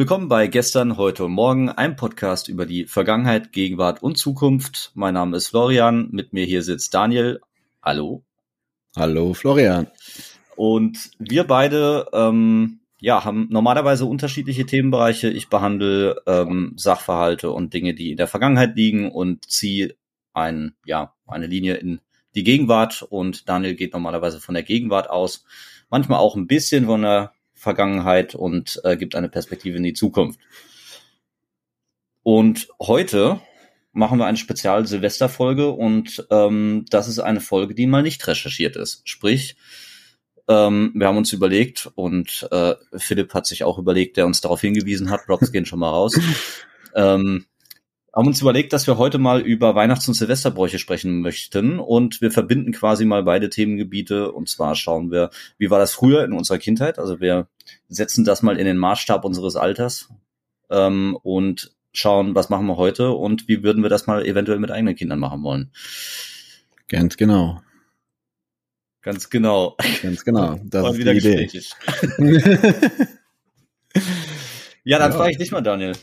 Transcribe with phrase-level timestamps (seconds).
[0.00, 4.92] Willkommen bei Gestern, heute und morgen, einem Podcast über die Vergangenheit, Gegenwart und Zukunft.
[4.94, 7.42] Mein Name ist Florian, mit mir hier sitzt Daniel.
[7.82, 8.24] Hallo.
[8.96, 9.88] Hallo Florian.
[10.56, 15.28] Und wir beide ähm, ja, haben normalerweise unterschiedliche Themenbereiche.
[15.28, 19.96] Ich behandle ähm, Sachverhalte und Dinge, die in der Vergangenheit liegen und ziehe
[20.32, 22.00] ein, ja, eine Linie in
[22.34, 25.44] die Gegenwart und Daniel geht normalerweise von der Gegenwart aus,
[25.90, 30.40] manchmal auch ein bisschen von der Vergangenheit und äh, gibt eine Perspektive in die Zukunft.
[32.22, 33.40] Und heute
[33.92, 39.02] machen wir eine Spezial-Silvester-Folge und ähm, das ist eine Folge, die mal nicht recherchiert ist.
[39.06, 39.56] Sprich,
[40.48, 44.62] ähm, wir haben uns überlegt und äh, Philipp hat sich auch überlegt, der uns darauf
[44.62, 46.18] hingewiesen hat, Props gehen schon mal raus.
[46.92, 47.46] Ähm,
[48.12, 52.30] haben uns überlegt, dass wir heute mal über Weihnachts- und Silvesterbräuche sprechen möchten und wir
[52.30, 56.58] verbinden quasi mal beide Themengebiete und zwar schauen wir, wie war das früher in unserer
[56.58, 57.48] Kindheit, also wir
[57.88, 60.08] setzen das mal in den Maßstab unseres Alters
[60.70, 64.70] ähm, und schauen, was machen wir heute und wie würden wir das mal eventuell mit
[64.70, 65.70] eigenen Kindern machen wollen.
[66.88, 67.60] Ganz genau.
[69.02, 69.76] Ganz genau.
[70.02, 70.60] Ganz genau.
[70.64, 71.48] Das ist wieder die Idee.
[74.84, 75.16] ja, dann ja.
[75.16, 75.94] frage ich dich mal, Daniel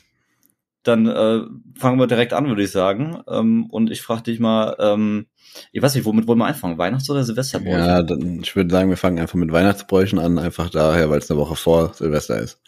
[0.87, 1.41] dann äh,
[1.77, 3.21] fangen wir direkt an, würde ich sagen.
[3.29, 5.27] Ähm, und ich frage dich mal, ähm,
[5.71, 6.77] ich weiß nicht, womit wollen wir anfangen?
[6.77, 7.77] Weihnachts- oder Silvesterbräuche?
[7.77, 11.29] Ja, dann, ich würde sagen, wir fangen einfach mit Weihnachtsbräuchen an, einfach daher, weil es
[11.29, 12.59] eine Woche vor Silvester ist.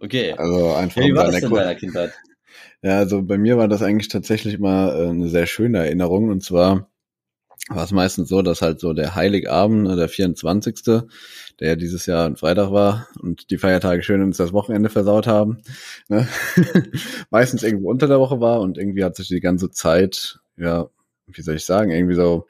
[0.00, 0.34] Okay.
[0.36, 1.00] Also einfach.
[1.00, 2.12] Ja, wie war das denn in deiner Kindheit?
[2.82, 6.28] Ja, also bei mir war das eigentlich tatsächlich mal äh, eine sehr schöne Erinnerung.
[6.28, 6.88] Und zwar
[7.68, 10.82] war es meistens so, dass halt so der Heiligabend, ne, der 24.,
[11.60, 15.26] der ja dieses Jahr ein Freitag war und die Feiertage schön uns das Wochenende versaut
[15.26, 15.62] haben,
[16.08, 16.28] ne?
[17.30, 20.88] meistens irgendwo unter der Woche war und irgendwie hat sich die ganze Zeit, ja,
[21.26, 22.46] wie soll ich sagen, irgendwie so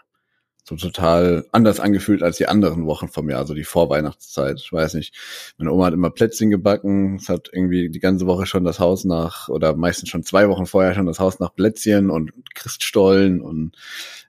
[0.68, 4.60] so total anders angefühlt als die anderen Wochen vom Jahr, also die Vorweihnachtszeit.
[4.60, 5.14] Ich weiß nicht.
[5.56, 7.16] Meine Oma hat immer Plätzchen gebacken.
[7.16, 10.66] Es hat irgendwie die ganze Woche schon das Haus nach, oder meistens schon zwei Wochen
[10.66, 13.76] vorher schon das Haus nach Plätzchen und Christstollen und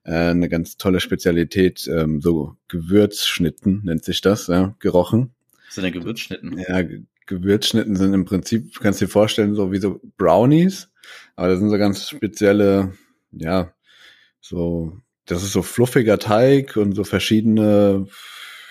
[0.04, 5.32] äh, eine ganz tolle Spezialität, ähm, so Gewürzschnitten nennt sich das, ja, gerochen.
[5.68, 6.58] Was sind denn Gewürzschnitten?
[6.68, 6.84] Ja,
[7.26, 10.90] Gewürzschnitten sind im Prinzip, kannst du dir vorstellen, so wie so Brownies,
[11.36, 12.94] aber das sind so ganz spezielle,
[13.32, 13.74] ja,
[14.42, 15.00] so
[15.30, 18.08] das ist so fluffiger Teig und so verschiedene,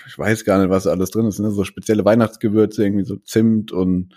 [0.07, 1.51] ich weiß gar nicht, was da alles drin ist, ne?
[1.51, 4.13] so spezielle Weihnachtsgewürze, irgendwie so Zimt und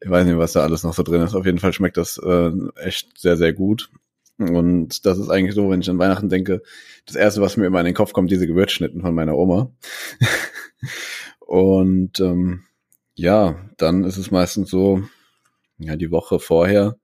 [0.00, 1.34] ich weiß nicht, was da alles noch so drin ist.
[1.34, 3.90] Auf jeden Fall schmeckt das äh, echt sehr, sehr gut.
[4.38, 6.62] Und das ist eigentlich so, wenn ich an Weihnachten denke,
[7.06, 9.72] das erste, was mir immer in den Kopf kommt, diese Gewürzschnitten von meiner Oma.
[11.40, 12.64] und ähm,
[13.14, 15.02] ja, dann ist es meistens so,
[15.78, 16.96] ja, die Woche vorher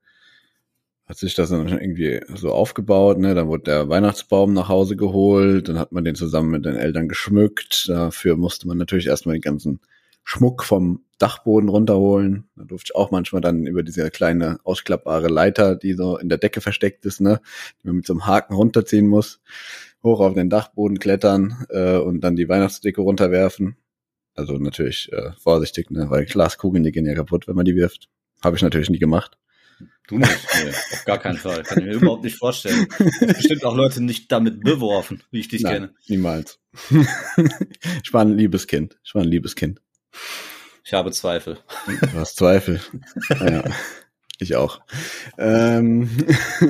[1.05, 3.35] hat sich das dann irgendwie so aufgebaut, ne?
[3.35, 7.07] Dann wurde der Weihnachtsbaum nach Hause geholt, dann hat man den zusammen mit den Eltern
[7.07, 7.87] geschmückt.
[7.89, 9.81] Dafür musste man natürlich erstmal den ganzen
[10.23, 12.49] Schmuck vom Dachboden runterholen.
[12.55, 16.37] Da durfte ich auch manchmal dann über diese kleine ausklappbare Leiter, die so in der
[16.37, 17.41] Decke versteckt ist, ne,
[17.81, 19.41] die man mit so einem Haken runterziehen muss,
[20.03, 23.77] hoch auf den Dachboden klettern äh, und dann die Weihnachtsdecke runterwerfen.
[24.33, 28.09] Also natürlich äh, vorsichtig, ne, weil Glaskugeln, die gehen ja kaputt, wenn man die wirft.
[28.43, 29.37] Habe ich natürlich nie gemacht.
[30.07, 31.63] Du nicht, nee, auf gar keinen Fall.
[31.63, 32.87] Kann ich mir überhaupt nicht vorstellen.
[33.19, 35.93] Bestimmt auch Leute nicht damit beworfen, wie ich dich Nein, kenne.
[36.07, 36.59] Niemals.
[38.03, 38.99] ich war ein liebes Kind.
[39.03, 39.81] Ich war ein liebes Kind.
[40.85, 41.57] Ich habe Zweifel.
[41.87, 42.79] Du hast Zweifel.
[43.39, 43.63] ja.
[44.37, 44.81] Ich auch.
[45.37, 46.09] Ähm,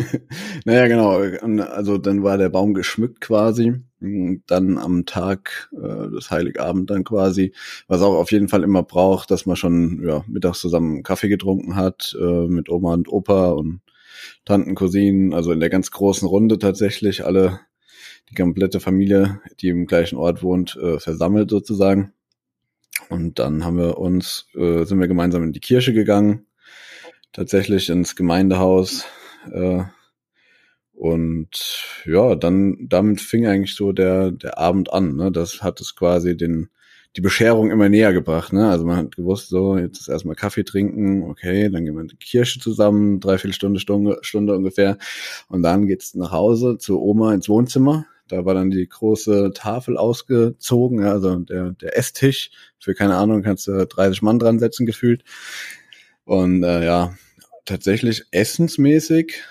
[0.65, 1.17] naja, genau.
[1.63, 3.81] Also dann war der Baum geschmückt quasi.
[3.99, 7.53] Dann am Tag äh, des Heiligabend dann quasi,
[7.87, 11.75] was auch auf jeden Fall immer braucht, dass man schon ja, mittags zusammen Kaffee getrunken
[11.75, 13.81] hat äh, mit Oma und Opa und
[14.45, 17.59] Tanten, Cousinen, also in der ganz großen Runde tatsächlich alle,
[18.29, 22.13] die komplette Familie, die im gleichen Ort wohnt, äh, versammelt sozusagen.
[23.09, 26.45] Und dann haben wir uns, äh, sind wir gemeinsam in die Kirche gegangen
[27.35, 29.05] tatsächlich ins Gemeindehaus.
[29.51, 29.83] Äh,
[30.93, 31.49] und
[32.05, 35.17] ja, dann damit fing eigentlich so der, der Abend an.
[35.17, 35.31] Ne?
[35.31, 36.69] Das hat es quasi den,
[37.17, 38.53] die Bescherung immer näher gebracht.
[38.53, 38.69] Ne?
[38.69, 42.07] Also man hat gewusst, so, jetzt ist erstmal Kaffee trinken, okay, dann gehen wir in
[42.07, 44.97] die Kirche zusammen, dreiviertel Stunde, Stunde, Stunde ungefähr.
[45.49, 48.05] Und dann geht's nach Hause zu Oma ins Wohnzimmer.
[48.27, 52.51] Da war dann die große Tafel ausgezogen, ja, also der, der Esstisch.
[52.79, 55.23] Für keine Ahnung, kannst du 30 Mann dran setzen gefühlt.
[56.23, 57.15] Und äh, ja,
[57.65, 59.43] tatsächlich essensmäßig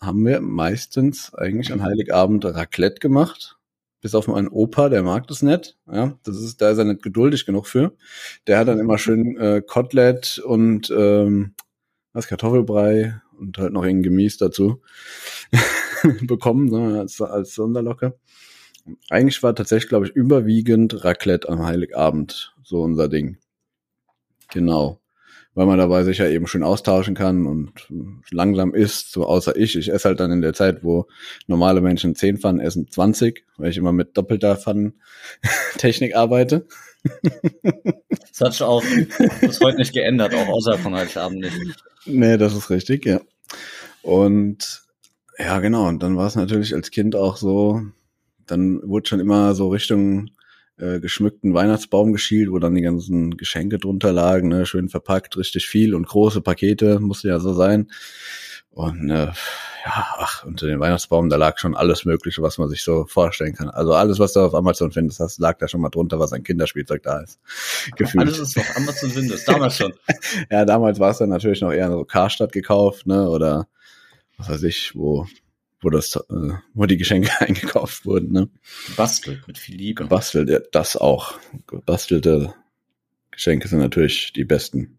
[0.00, 3.56] haben wir meistens eigentlich an Heiligabend Raclette gemacht.
[4.00, 5.76] Bis auf meinen Opa, der mag das nicht.
[5.90, 7.92] Ja, das ist, da ist er nicht geduldig genug für.
[8.46, 11.54] Der hat dann immer schön äh, Kotelett und ähm,
[12.14, 14.80] was Kartoffelbrei und halt noch irgendein Gemüse dazu
[16.22, 18.18] bekommen, ne, als, als Sonderlocke.
[19.10, 23.38] Eigentlich war tatsächlich, glaube ich, überwiegend Raclette am Heiligabend so unser Ding.
[24.52, 25.00] Genau.
[25.54, 27.72] weil man dabei sich ja eben schön austauschen kann und
[28.30, 29.76] langsam isst, so außer ich.
[29.76, 31.06] Ich esse halt dann in der Zeit, wo
[31.46, 36.66] normale Menschen zehn Pfannen essen, 20, weil ich immer mit doppelter Pfannentechnik arbeite.
[38.28, 38.84] Das hat sich auch
[39.40, 41.84] bis heute nicht geändert, auch außerhalb von Heiligabend nicht.
[42.06, 43.20] Nee, das ist richtig, ja.
[44.02, 44.82] Und
[45.42, 45.88] ja, genau.
[45.88, 47.82] Und dann war es natürlich als Kind auch so,
[48.46, 50.30] dann wurde schon immer so Richtung
[50.78, 54.66] äh, geschmückten Weihnachtsbaum geschielt, wo dann die ganzen Geschenke drunter lagen, ne?
[54.66, 57.90] schön verpackt, richtig viel und große Pakete, musste ja so sein.
[58.70, 59.26] Und äh,
[59.84, 63.54] ja, ach, unter dem Weihnachtsbaum, da lag schon alles Mögliche, was man sich so vorstellen
[63.54, 63.68] kann.
[63.68, 66.44] Also alles, was du auf Amazon findest, das lag da schon mal drunter, was an
[66.44, 67.40] Kinderspielzeug da ist.
[67.96, 68.26] Gefühlt.
[68.26, 69.92] Alles ist auf Amazon Windows, damals schon.
[70.50, 73.28] ja, damals war es dann natürlich noch eher so Karstadt gekauft, ne?
[73.28, 73.68] Oder
[74.40, 75.26] was weiß ich, wo
[75.82, 78.50] wo das, äh, wo die Geschenke eingekauft wurden, ne?
[78.96, 80.04] Bastelt mit viel Liebe.
[80.06, 81.38] Bastelt, ja, das auch.
[81.66, 82.54] Gebastelte
[83.30, 84.98] Geschenke sind natürlich die besten.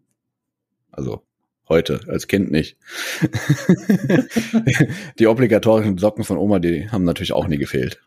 [0.90, 1.22] Also
[1.68, 2.76] heute, als Kind nicht.
[5.18, 8.00] die obligatorischen Socken von Oma, die haben natürlich auch nie gefehlt.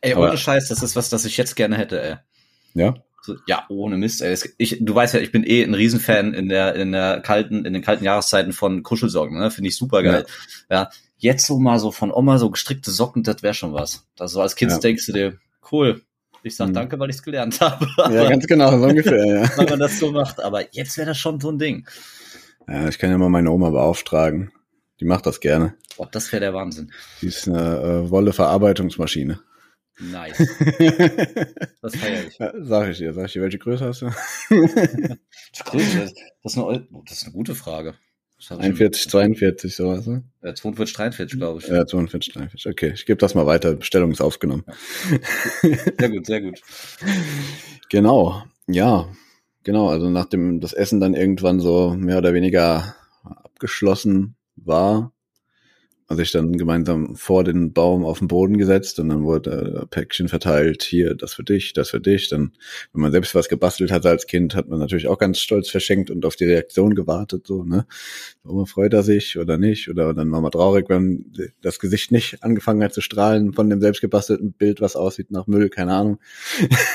[0.00, 2.16] Ey, ohne Scheiß, das ist was, das ich jetzt gerne hätte, ey.
[2.74, 2.94] Ja?
[3.24, 4.36] So, ja, ohne Mist, ey.
[4.58, 7.72] Ich, du weißt ja, ich bin eh ein Riesenfan in der, in der kalten, in
[7.72, 9.50] den kalten Jahreszeiten von Kuschelsocken, ne?
[9.50, 10.26] Finde ich super geil.
[10.68, 10.76] Ja.
[10.76, 10.90] ja.
[11.18, 14.04] Jetzt so mal so von Oma so gestrickte Socken, das wäre schon was.
[14.18, 14.78] Also als Kind ja.
[14.78, 15.38] denkst du dir,
[15.70, 16.02] cool.
[16.42, 16.74] Ich sag mhm.
[16.74, 17.86] danke, weil ich es gelernt habe.
[17.96, 19.56] ja, ganz genau, so ungefähr, ja.
[19.56, 20.42] Wenn man das so macht.
[20.42, 21.86] Aber jetzt wäre das schon so ein Ding.
[22.66, 24.50] Ja, ich kann ja mal meine Oma beauftragen.
[24.98, 25.74] Die macht das gerne.
[25.96, 26.92] Boah, das wäre der Wahnsinn.
[27.20, 29.40] Die ist eine äh, Wolle-Verarbeitungsmaschine.
[30.00, 30.38] Nice.
[31.82, 32.38] das feiere ich.
[32.38, 34.06] Ja, sag ich dir, sag ich dir, welche Größe hast du?
[35.64, 36.12] Größe,
[36.42, 37.94] das ist eine, das ist eine gute Frage.
[38.50, 40.24] 41, 42, sowas, ne?
[40.42, 41.68] Ja, 42, 43, glaube ich.
[41.68, 42.72] Ja, 42, 43.
[42.72, 43.74] Okay, ich gebe das mal weiter.
[43.74, 44.64] Bestellung ist aufgenommen.
[44.66, 45.18] Ja.
[45.98, 46.60] Sehr gut, sehr gut.
[47.88, 49.08] genau, ja.
[49.62, 55.11] Genau, also nachdem das Essen dann irgendwann so mehr oder weniger abgeschlossen war,
[56.08, 60.28] haben sich dann gemeinsam vor den Baum auf den Boden gesetzt und dann wurde Päckchen
[60.28, 62.28] verteilt, hier, das für dich, das für dich.
[62.28, 62.52] Dann,
[62.92, 66.10] wenn man selbst was gebastelt hat als Kind, hat man natürlich auch ganz stolz verschenkt
[66.10, 67.86] und auf die Reaktion gewartet, so, ne?
[68.44, 69.88] So, freut er sich oder nicht?
[69.88, 71.32] Oder dann war man traurig, wenn
[71.62, 75.46] das Gesicht nicht angefangen hat zu strahlen von dem selbst gebastelten Bild, was aussieht nach
[75.46, 76.18] Müll, keine Ahnung.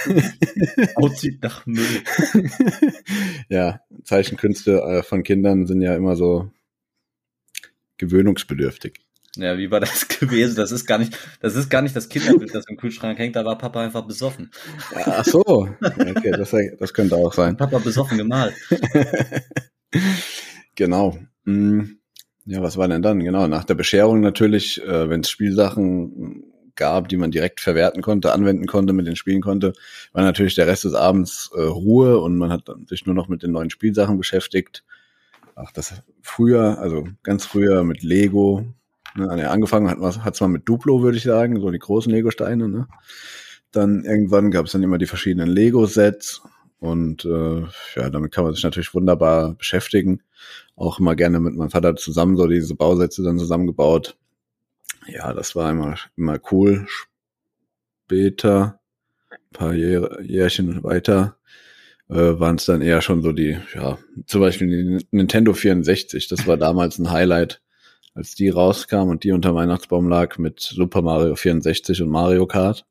[0.96, 1.86] aussieht nach Müll.
[3.50, 6.52] ja, Zeichenkünste äh, von Kindern sind ja immer so
[7.98, 9.00] gewöhnungsbedürftig.
[9.38, 10.56] Ja, wie war das gewesen?
[10.56, 13.46] Das ist gar nicht, das ist gar nicht das Kinderbild, das im Kühlschrank hängt, da
[13.46, 14.52] war Papa einfach besoffen.
[14.96, 15.42] Ach so.
[15.82, 17.58] Okay, das, das könnte auch sein.
[17.58, 18.56] Papa besoffen gemalt.
[20.76, 21.18] genau.
[21.46, 22.00] Hm.
[22.46, 23.20] Ja, was war denn dann?
[23.20, 26.46] Genau, nach der Bescherung natürlich, äh, wenn es Spielsachen
[26.76, 29.74] gab, die man direkt verwerten konnte, anwenden konnte, mit den spielen konnte,
[30.14, 33.44] war natürlich der Rest des Abends äh, Ruhe und man hat sich nur noch mit
[33.44, 34.86] den neuen Spielsachen beschäftigt.
[35.60, 38.66] Ach, das früher, also ganz früher mit Lego,
[39.18, 42.70] Ne, angefangen hat es hat's mal mit Duplo, würde ich sagen, so die großen Lego-Steine.
[42.70, 42.88] Ne?
[43.72, 46.44] Dann irgendwann gab es dann immer die verschiedenen Lego-Sets
[46.80, 47.62] und äh,
[47.96, 50.22] ja, damit kann man sich natürlich wunderbar beschäftigen.
[50.76, 54.16] Auch immer gerne mit meinem Vater zusammen so diese Bausätze dann zusammengebaut.
[55.08, 56.86] Ja, das war immer, immer cool.
[58.06, 58.80] Später,
[59.52, 61.38] paar Jähr, Jährchen weiter,
[62.10, 66.28] äh, waren es dann eher schon so die, ja, zum Beispiel die Nintendo 64.
[66.28, 67.62] Das war damals ein Highlight
[68.14, 72.86] als die rauskam und die unter Weihnachtsbaum lag mit Super Mario 64 und Mario Kart.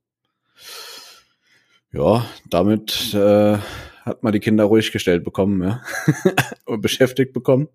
[1.93, 3.59] Ja, damit äh,
[4.05, 5.83] hat man die Kinder ruhig gestellt bekommen, ja.
[6.65, 7.69] und beschäftigt bekommen.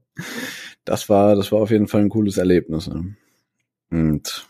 [0.85, 2.87] Das war, das war auf jeden Fall ein cooles Erlebnis.
[2.87, 3.17] Ne?
[3.89, 4.47] Und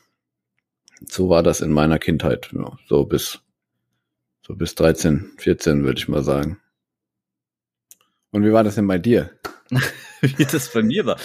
[1.10, 3.41] so war das in meiner Kindheit, ja, so bis
[4.45, 6.61] so bis 13, 14 würde ich mal sagen.
[8.32, 9.32] Und wie war das denn bei dir?
[10.22, 11.18] wie das bei mir war.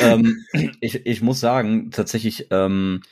[0.00, 0.44] ähm,
[0.80, 3.02] ich, ich muss sagen, tatsächlich, ähm,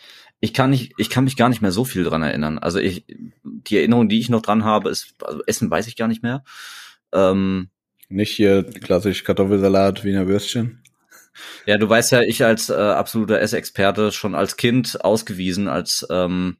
[0.40, 2.58] ich kann nicht, ich kann mich gar nicht mehr so viel dran erinnern.
[2.58, 3.04] Also ich,
[3.44, 6.42] die Erinnerung, die ich noch dran habe, ist, also Essen weiß ich gar nicht mehr.
[7.12, 7.70] Ähm,
[8.08, 10.82] nicht hier klassisch Kartoffelsalat, Wiener Würstchen.
[11.64, 16.58] Ja, du weißt ja, ich als äh, absoluter Essexperte schon als Kind ausgewiesen als ähm,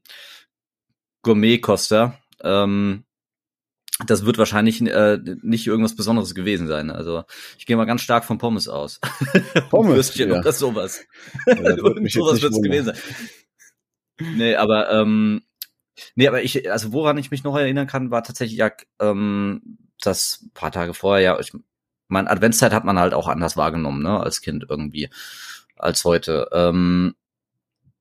[1.23, 2.19] Gourmet-Koster.
[2.43, 3.05] Ähm,
[4.06, 6.90] das wird wahrscheinlich äh, nicht irgendwas Besonderes gewesen sein.
[6.90, 7.25] Also
[7.59, 9.00] ich gehe mal ganz stark von Pommes aus.
[9.71, 10.40] Pommes, Würstchen ja.
[10.40, 11.04] oder sowas.
[11.47, 12.97] Ja, Irgend sowas wird es gewesen sein.
[14.37, 15.42] Nee, aber ähm,
[16.14, 20.49] nee, aber ich, also woran ich mich noch erinnern kann, war tatsächlich ja, ähm, das
[20.54, 21.52] paar Tage vorher, ja, ich,
[22.09, 25.09] meine Adventszeit hat man halt auch anders wahrgenommen, ne, als Kind irgendwie,
[25.76, 26.49] als heute.
[26.52, 27.14] Ähm,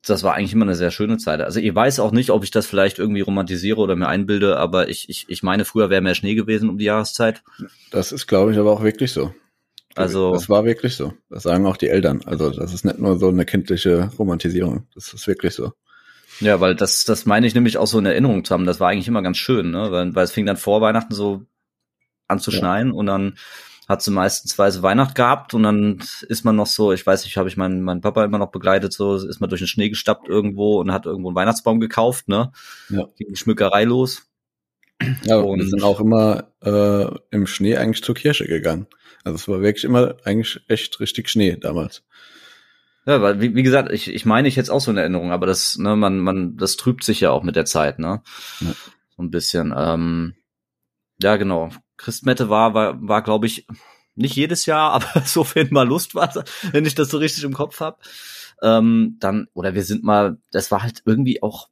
[0.06, 1.42] das war eigentlich immer eine sehr schöne Zeit.
[1.42, 4.90] Also ich weiß auch nicht, ob ich das vielleicht irgendwie romantisiere oder mir einbilde, aber
[4.90, 7.44] ich, ich, ich meine, früher wäre mehr Schnee gewesen um die Jahreszeit.
[7.92, 9.34] Das ist, glaube ich, aber auch wirklich so.
[9.96, 11.14] Also das war wirklich so.
[11.30, 12.22] Das sagen auch die Eltern.
[12.26, 14.88] Also das ist nicht nur so eine kindliche Romantisierung.
[14.96, 15.74] Das ist wirklich so.
[16.40, 18.66] Ja, weil das, das meine ich nämlich auch so in Erinnerung zu haben.
[18.66, 19.92] Das war eigentlich immer ganz schön, ne?
[19.92, 21.46] Weil, weil es fing dann vor Weihnachten so
[22.28, 22.94] an zu schneien ja.
[22.94, 23.38] und dann
[23.92, 27.38] hat sie meistens weiße Weihnacht gehabt und dann ist man noch so, ich weiß nicht,
[27.38, 30.28] habe ich meinen, meinen Papa immer noch begleitet, so ist man durch den Schnee gestappt
[30.28, 32.52] irgendwo und hat irgendwo einen Weihnachtsbaum gekauft, ne?
[32.90, 33.08] Ja.
[33.18, 34.24] Ging Schmückerei los.
[35.24, 38.88] Ja, und wir sind auch immer äh, im Schnee eigentlich zur Kirche gegangen.
[39.24, 42.04] Also es war wirklich immer eigentlich echt richtig Schnee damals.
[43.06, 45.48] Ja, weil wie, wie gesagt, ich, ich meine ich jetzt auch so eine Erinnerung, aber
[45.48, 48.22] das, ne, man, man, das trübt sich ja auch mit der Zeit, ne?
[48.60, 48.74] Ja.
[49.16, 49.74] So ein bisschen.
[49.76, 50.36] Ähm,
[51.22, 51.70] ja, genau.
[51.98, 53.68] Christmette war, war, war glaube ich,
[54.16, 56.32] nicht jedes Jahr, aber so wenn mal Lust war,
[56.72, 58.02] wenn ich das so richtig im Kopf hab.
[58.62, 61.70] Ähm, dann, oder wir sind mal, das war halt irgendwie auch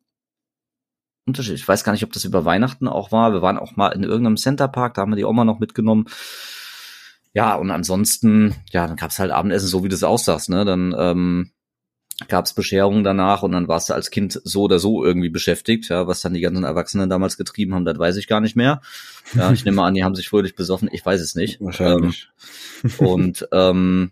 [1.28, 1.62] unterschiedlich.
[1.62, 3.32] Ich weiß gar nicht, ob das über Weihnachten auch war.
[3.32, 6.06] Wir waren auch mal in irgendeinem Centerpark, da haben wir die Oma noch mitgenommen.
[7.34, 10.66] Ja, und ansonsten, ja, dann gab's halt Abendessen, so wie du es aussagst, ne?
[10.66, 11.52] Dann ähm,
[12.28, 16.08] gab's Bescherungen danach und dann warst du als Kind so oder so irgendwie beschäftigt, ja,
[16.08, 18.82] was dann die ganzen Erwachsenen damals getrieben haben, das weiß ich gar nicht mehr.
[19.34, 21.62] Ja, ich nehme an, die haben sich fröhlich besoffen, ich weiß es nicht.
[21.62, 22.30] Wahrscheinlich.
[22.84, 24.12] Ähm, und ähm,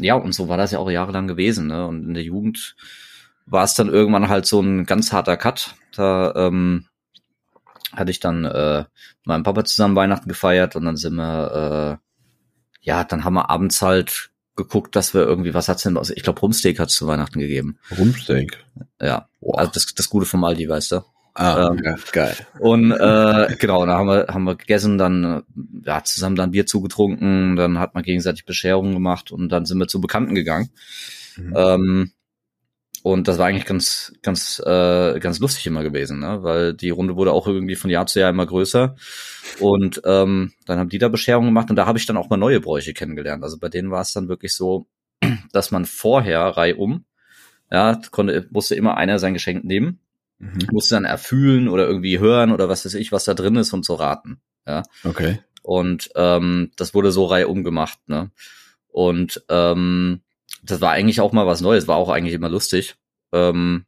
[0.00, 1.86] ja, und so war das ja auch jahrelang gewesen, ne?
[1.86, 2.74] Und in der Jugend
[3.46, 5.74] war es dann irgendwann halt so ein ganz harter Cut.
[5.94, 6.86] Da ähm,
[7.92, 12.06] hatte ich dann äh, mit meinem Papa zusammen Weihnachten gefeiert und dann sind wir äh,
[12.82, 14.29] ja, dann haben wir abends halt
[14.62, 16.10] geguckt, dass wir irgendwie, was hat's denn, aus?
[16.10, 17.78] ich glaube Rumsteak hat's zu Weihnachten gegeben.
[17.96, 18.64] Rumsteak?
[19.00, 19.58] Ja, wow.
[19.58, 21.00] also das, das Gute vom Aldi, weißt du.
[21.34, 22.36] Ah, ähm, ja, geil.
[22.58, 25.42] Und äh, genau, da haben wir, haben wir gegessen, dann
[25.84, 29.88] ja, zusammen dann Bier zugetrunken, dann hat man gegenseitig Bescherungen gemacht und dann sind wir
[29.88, 30.70] zu Bekannten gegangen.
[31.36, 31.54] Mhm.
[31.56, 32.12] Ähm,
[33.02, 36.42] und das war eigentlich ganz, ganz, äh, ganz lustig immer gewesen, ne?
[36.42, 38.94] weil die Runde wurde auch irgendwie von Jahr zu Jahr immer größer.
[39.58, 42.36] Und ähm, dann haben die da Bescherungen gemacht und da habe ich dann auch mal
[42.36, 43.42] neue Bräuche kennengelernt.
[43.42, 44.86] Also bei denen war es dann wirklich so,
[45.52, 47.04] dass man vorher reihum,
[47.70, 50.00] ja, konnte, musste immer einer sein Geschenk nehmen,
[50.38, 50.66] mhm.
[50.70, 53.84] musste dann erfühlen oder irgendwie hören oder was weiß ich, was da drin ist und
[53.84, 54.40] so raten.
[54.66, 54.82] Ja.
[55.04, 55.38] Okay.
[55.62, 58.30] Und ähm, das wurde so reihum gemacht, ne?
[58.88, 60.22] Und ähm,
[60.62, 62.96] das war eigentlich auch mal was Neues, war auch eigentlich immer lustig
[63.32, 63.84] ähm,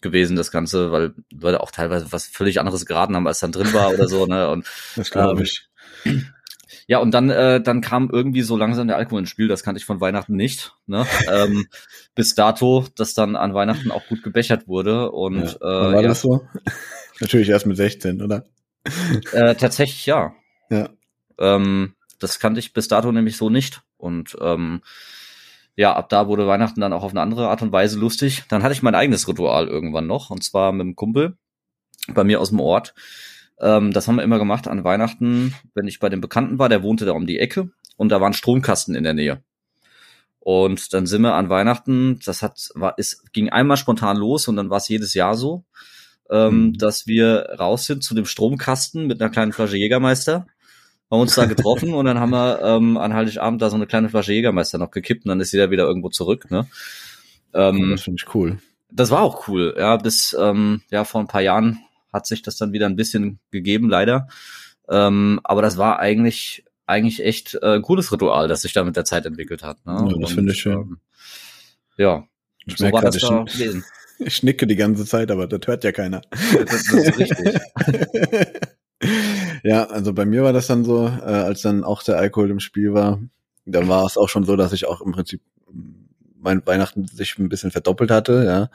[0.00, 3.72] gewesen, das Ganze, weil Leute auch teilweise was völlig anderes geraten haben, als dann drin
[3.72, 4.50] war oder so, ne?
[4.50, 5.68] Und, das glaube ich.
[6.04, 6.28] Ähm,
[6.86, 9.78] ja, und dann, äh, dann kam irgendwie so langsam der Alkohol ins Spiel, das kannte
[9.78, 11.06] ich von Weihnachten nicht, ne?
[11.30, 11.66] ähm,
[12.14, 15.10] bis dato, dass dann an Weihnachten auch gut gebechert wurde.
[15.10, 15.50] Und ja.
[15.56, 16.08] äh, war ja.
[16.08, 16.46] das so?
[17.20, 18.46] Natürlich erst mit 16, oder?
[19.32, 20.34] Äh, tatsächlich ja.
[20.70, 20.88] Ja.
[21.38, 23.82] Ähm, das kannte ich bis dato nämlich so nicht.
[23.96, 24.82] Und ähm,
[25.78, 28.42] ja, ab da wurde Weihnachten dann auch auf eine andere Art und Weise lustig.
[28.48, 31.38] Dann hatte ich mein eigenes Ritual irgendwann noch, und zwar mit einem Kumpel
[32.12, 32.96] bei mir aus dem Ort.
[33.60, 36.82] Ähm, das haben wir immer gemacht an Weihnachten, wenn ich bei dem Bekannten war, der
[36.82, 39.40] wohnte da um die Ecke und da war ein Stromkasten in der Nähe.
[40.40, 44.56] Und dann sind wir an Weihnachten, das hat, war, es ging einmal spontan los und
[44.56, 45.64] dann war es jedes Jahr so,
[46.28, 46.72] ähm, mhm.
[46.72, 50.48] dass wir raus sind zu dem Stromkasten mit einer kleinen Flasche Jägermeister
[51.10, 54.08] haben uns da getroffen und dann haben wir ähm, an Heiligabend da so eine kleine
[54.08, 56.50] Flasche Jägermeister noch gekippt und dann ist jeder wieder irgendwo zurück.
[56.50, 56.66] Ne?
[57.54, 58.58] Ähm, das finde ich cool.
[58.90, 59.96] Das war auch cool, ja.
[59.96, 61.80] Bis ähm, ja vor ein paar Jahren
[62.12, 64.28] hat sich das dann wieder ein bisschen gegeben, leider.
[64.88, 68.96] Ähm, aber das war eigentlich eigentlich echt äh, ein cooles Ritual, das sich da mit
[68.96, 69.84] der Zeit entwickelt hat.
[69.84, 70.08] Ne?
[70.10, 70.74] Ja, das finde ich schön.
[70.74, 70.98] Ähm,
[71.98, 72.24] ja,
[72.64, 73.84] ich so war das da gewesen.
[74.20, 76.22] Ich nicke die ganze Zeit, aber das hört ja keiner.
[76.32, 77.60] Das, das ist richtig.
[79.62, 82.60] Ja, also bei mir war das dann so, äh, als dann auch der Alkohol im
[82.60, 83.20] Spiel war,
[83.66, 85.42] dann war es auch schon so, dass ich auch im Prinzip
[86.40, 88.70] mein Weihnachten sich ein bisschen verdoppelt hatte, ja.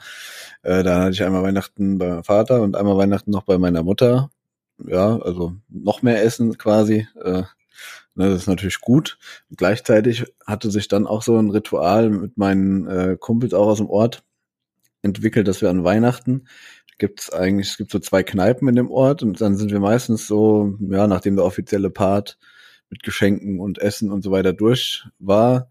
[0.62, 3.82] Äh, da hatte ich einmal Weihnachten bei meinem Vater und einmal Weihnachten noch bei meiner
[3.82, 4.30] Mutter.
[4.78, 7.06] Ja, also noch mehr Essen quasi.
[7.22, 7.42] Äh,
[8.14, 9.18] ne, das ist natürlich gut.
[9.50, 13.78] Und gleichzeitig hatte sich dann auch so ein Ritual mit meinen äh, Kumpels auch aus
[13.78, 14.24] dem Ort
[15.02, 16.46] entwickelt, dass wir an Weihnachten
[16.98, 20.26] gibt's eigentlich, es gibt so zwei Kneipen in dem Ort und dann sind wir meistens
[20.26, 22.38] so, ja, nachdem der offizielle Part
[22.90, 25.68] mit Geschenken und Essen und so weiter durch war,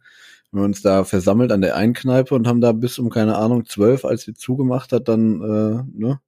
[0.54, 3.38] haben wir uns da versammelt an der einen Kneipe und haben da bis um, keine
[3.38, 6.20] Ahnung, zwölf, als sie zugemacht hat, dann, äh, ne,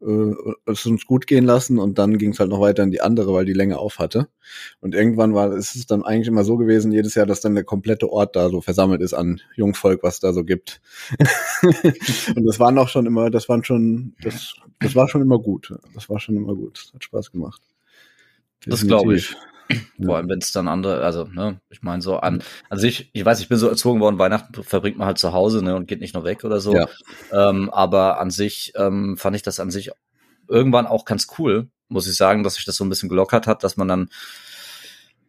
[0.00, 0.34] äh,
[0.66, 3.32] es uns gut gehen lassen und dann ging es halt noch weiter in die andere,
[3.32, 4.28] weil die länger auf hatte.
[4.80, 7.64] Und irgendwann war ist es dann eigentlich immer so gewesen, jedes Jahr, dass dann der
[7.64, 10.80] komplette Ort da so versammelt ist an Jungvolk, was da so gibt.
[11.62, 15.74] und das waren auch schon immer, das waren schon, das, das war schon immer gut.
[15.94, 16.78] Das war schon immer gut.
[16.84, 17.62] Das hat Spaß gemacht.
[18.66, 19.36] Das glaube ich.
[20.04, 23.24] Vor allem, wenn es dann andere, also, ne, ich meine so an, also ich, ich
[23.24, 26.00] weiß, ich bin so erzogen worden, Weihnachten verbringt man halt zu Hause, ne, und geht
[26.00, 26.74] nicht noch weg oder so.
[26.74, 26.88] Ja.
[27.32, 29.90] Ähm, aber an sich ähm, fand ich das an sich
[30.48, 33.64] irgendwann auch ganz cool, muss ich sagen, dass sich das so ein bisschen gelockert hat,
[33.64, 34.08] dass man dann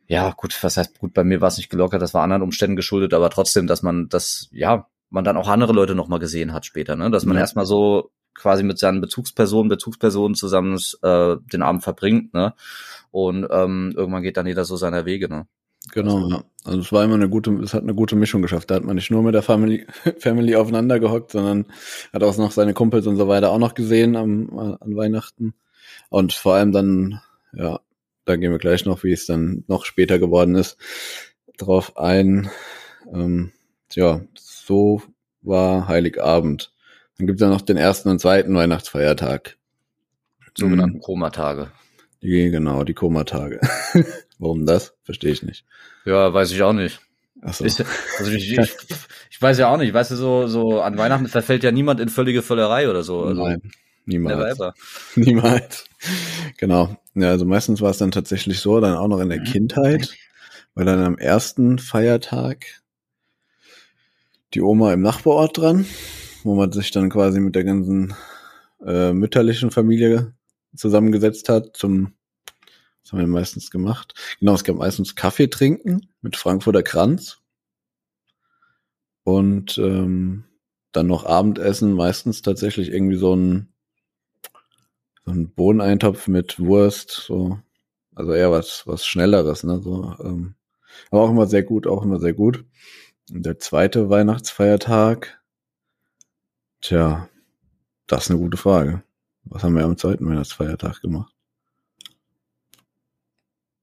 [0.08, 2.78] ja, gut, was heißt gut, bei mir war es nicht gelockert, das war anderen Umständen
[2.78, 6.66] geschuldet, aber trotzdem, dass man das, ja, man dann auch andere Leute nochmal gesehen hat
[6.66, 7.12] später, ne?
[7.12, 7.42] Dass man ja.
[7.42, 12.54] erstmal so quasi mit seinen Bezugspersonen, Bezugspersonen zusammen äh, den Abend verbringt, ne?
[13.12, 15.48] Und ähm, irgendwann geht dann jeder so seiner Wege, ne?
[15.92, 16.44] Genau, also, ja.
[16.66, 18.70] Also es war immer eine gute, es hat eine gute Mischung geschafft.
[18.70, 19.86] Da hat man nicht nur mit der Family,
[20.20, 21.66] Family aufeinander gehockt, sondern
[22.14, 25.54] hat auch noch seine Kumpels und so weiter auch noch gesehen am, an Weihnachten.
[26.10, 27.22] Und vor allem dann,
[27.54, 27.80] ja,
[28.26, 30.78] da gehen wir gleich noch, wie es dann noch später geworden ist,
[31.58, 32.50] drauf ein.
[33.14, 33.52] Ähm,
[33.94, 35.02] ja, so
[35.42, 36.74] war Heiligabend.
[37.18, 39.58] Dann gibt's ja noch den ersten und zweiten Weihnachtsfeiertag.
[40.56, 41.02] Sogenannten mhm.
[41.02, 41.72] Koma-Tage.
[42.22, 43.60] Die, genau, die Koma-Tage.
[44.40, 44.96] Warum das?
[45.04, 45.66] Verstehe ich nicht.
[46.06, 47.00] Ja, weiß ich auch nicht.
[47.42, 47.66] Ach so.
[47.66, 47.80] Ich,
[48.18, 48.76] also ich, ich,
[49.30, 52.10] ich, weiß ja auch nicht, weißt du, so, so an Weihnachten verfällt ja niemand in
[52.10, 53.24] völlige Völlerei oder so.
[53.24, 53.62] Also, Nein,
[54.06, 54.58] niemals.
[55.16, 55.86] Niemals.
[56.58, 56.98] Genau.
[57.14, 59.46] Ja, also meistens war es dann tatsächlich so, dann auch noch in der mhm.
[59.46, 60.16] Kindheit,
[60.74, 62.66] weil dann am ersten Feiertag
[64.54, 65.86] die Oma im Nachbarort dran,
[66.48, 68.16] wo man sich dann quasi mit der ganzen
[68.86, 70.34] äh, mütterlichen Familie
[70.76, 72.14] zusammengesetzt hat zum
[73.08, 74.14] was haben wir meistens gemacht?
[74.42, 77.38] Genau, es gab meistens Kaffee trinken mit Frankfurter Kranz.
[79.24, 80.44] Und ähm,
[80.92, 83.70] dann noch Abendessen, meistens tatsächlich irgendwie so ein,
[85.26, 87.60] so ein Bohneneintopf mit Wurst, so.
[88.14, 89.80] Also eher was, was Schnelleres, ne?
[89.80, 90.56] So, ähm,
[91.10, 92.66] aber auch immer sehr gut, auch immer sehr gut.
[93.32, 95.37] Und der zweite Weihnachtsfeiertag,
[96.88, 97.30] tja,
[98.08, 99.04] das ist eine gute Frage.
[99.44, 101.34] Was haben wir am zweiten Weihnachtsfeiertag gemacht?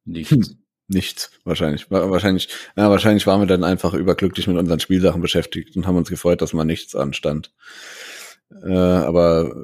[0.04, 0.30] Nichts.
[0.30, 1.90] Hm, nichts, wahrscheinlich.
[1.90, 6.10] Wahrscheinlich, ja, wahrscheinlich waren wir dann einfach überglücklich mit unseren Spielsachen beschäftigt und haben uns
[6.10, 7.52] gefreut, dass mal nichts anstand.
[8.62, 9.54] Äh, aber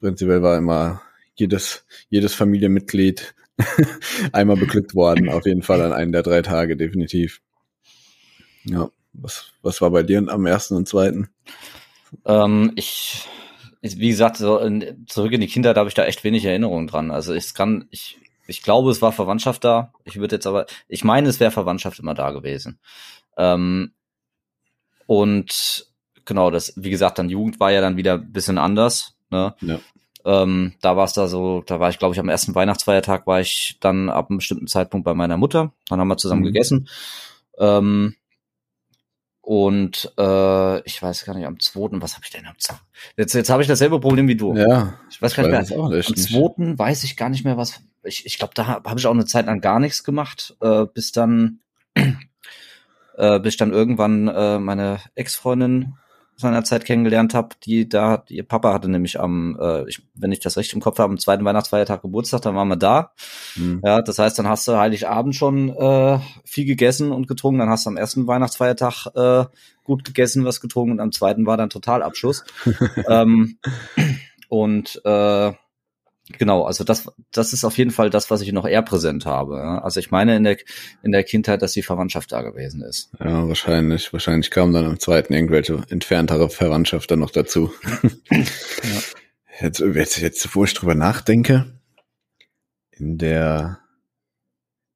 [0.00, 1.02] prinzipiell war immer
[1.34, 3.34] jedes, jedes Familienmitglied
[4.32, 7.40] einmal beglückt worden, auf jeden Fall an einem der drei Tage, definitiv.
[8.64, 11.30] Ja, was, was war bei dir am ersten und zweiten?
[12.24, 13.26] Ähm, ich,
[13.82, 17.10] wie gesagt, so in, zurück in die Kindheit habe ich da echt wenig Erinnerungen dran.
[17.10, 18.18] Also ich kann, ich
[18.50, 19.92] ich glaube, es war Verwandtschaft da.
[20.04, 22.80] Ich würde jetzt aber, ich meine, es wäre Verwandtschaft immer da gewesen.
[23.36, 23.92] Ähm,
[25.06, 25.86] und
[26.24, 29.16] genau, das, wie gesagt, dann Jugend war ja dann wieder ein bisschen anders.
[29.30, 29.54] Ne?
[29.60, 29.78] Ja.
[30.24, 33.40] Ähm, da war es da so, da war ich, glaube ich, am ersten Weihnachtsfeiertag war
[33.40, 35.72] ich dann ab einem bestimmten Zeitpunkt bei meiner Mutter.
[35.88, 36.46] Dann haben wir zusammen mhm.
[36.46, 36.88] gegessen.
[37.56, 38.16] Ähm,
[39.50, 42.82] und äh, ich weiß gar nicht, am zweiten, was habe ich denn am zweiten?
[43.16, 44.54] Jetzt, jetzt habe ich dasselbe Problem wie du.
[44.54, 45.00] Ja.
[45.10, 45.82] Ich weiß gar nicht mehr.
[45.82, 47.80] Am zweiten weiß ich gar nicht mehr, was.
[48.04, 50.86] Ich, ich glaube, da habe hab ich auch eine Zeit lang gar nichts gemacht, äh,
[50.94, 51.58] bis dann,
[53.16, 55.94] äh, bis dann irgendwann äh, meine Ex-Freundin
[56.40, 60.40] seiner Zeit kennengelernt habe, die da, ihr Papa hatte nämlich am, äh, ich, wenn ich
[60.40, 63.12] das richtig im Kopf habe, am zweiten Weihnachtsfeiertag Geburtstag, dann waren wir da.
[63.56, 63.80] Mhm.
[63.84, 67.86] Ja, das heißt, dann hast du Heiligabend schon äh, viel gegessen und getrunken, dann hast
[67.86, 69.44] du am ersten Weihnachtsfeiertag äh,
[69.84, 72.44] gut gegessen, was getrunken und am zweiten war dann Totalabschluss.
[73.08, 73.58] ähm,
[74.48, 75.52] und äh,
[76.38, 79.82] Genau, also das, das ist auf jeden Fall das, was ich noch eher präsent habe.
[79.82, 80.56] Also ich meine in der,
[81.02, 83.10] in der Kindheit, dass die Verwandtschaft da gewesen ist.
[83.18, 84.12] Ja, wahrscheinlich.
[84.12, 87.72] Wahrscheinlich kam dann am zweiten irgendwelche entferntere Verwandtschaft dann noch dazu.
[88.30, 88.40] ja.
[89.60, 91.78] Jetzt, jetzt, jetzt, wo ich drüber nachdenke,
[92.92, 93.80] in der,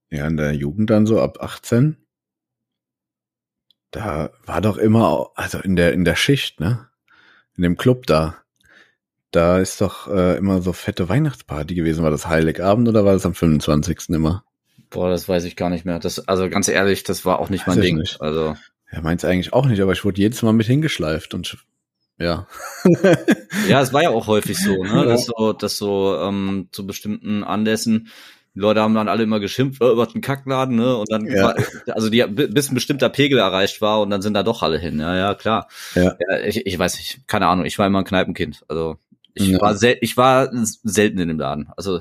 [0.08, 1.98] ja, in der Jugend dann so ab 18,
[3.90, 6.88] da war doch immer, also in der, in der Schicht, ne?
[7.56, 8.43] In dem Club da
[9.34, 12.04] da ist doch äh, immer so fette Weihnachtsparty gewesen.
[12.04, 14.10] War das Heiligabend oder war das am 25.
[14.10, 14.44] immer?
[14.90, 15.98] Boah, das weiß ich gar nicht mehr.
[15.98, 17.98] Das, also ganz ehrlich, das war auch nicht mein Ding.
[17.98, 18.20] Nicht.
[18.20, 18.56] Also.
[18.92, 21.58] Ja, meins eigentlich auch nicht, aber ich wurde jedes Mal mit hingeschleift und
[22.16, 22.46] ja.
[23.68, 25.04] ja, es war ja auch häufig so, ne?
[25.04, 28.08] Dass so, dass so ähm, zu bestimmten Anlässen
[28.54, 30.96] die Leute haben dann alle immer geschimpft oh, über den Kackladen, ne?
[30.96, 31.42] Und dann, ja.
[31.42, 31.56] war,
[31.88, 35.00] also die, bis ein bestimmter Pegel erreicht war und dann sind da doch alle hin.
[35.00, 35.68] Ja, ja, klar.
[35.96, 36.16] Ja.
[36.28, 37.66] ja ich, ich weiß nicht, keine Ahnung.
[37.66, 38.64] Ich war immer ein Kneipenkind.
[38.68, 38.96] Also
[39.34, 39.60] ich ja.
[39.60, 41.68] war sel ich war selten in dem Laden.
[41.76, 42.00] Also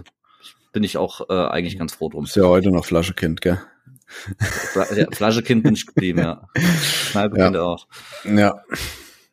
[0.72, 2.26] bin ich auch äh, eigentlich ganz froh drum.
[2.26, 3.60] Ist ja heute noch Flaschekind, gell?
[4.76, 6.48] ja, Flaschekind bin ich geblieben, ja.
[7.12, 7.62] Kneipekind ja.
[7.62, 7.88] auch.
[8.26, 8.62] Ja.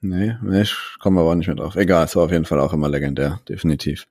[0.02, 1.76] Nee, nee, ich komme aber nicht mehr drauf.
[1.76, 4.06] Egal, es war auf jeden Fall auch immer legendär, definitiv.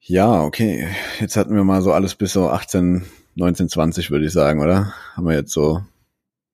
[0.00, 0.88] Ja, okay.
[1.18, 3.04] Jetzt hatten wir mal so alles bis so 18,
[3.34, 4.94] 19, 20, würde ich sagen, oder?
[5.14, 5.82] Haben wir jetzt so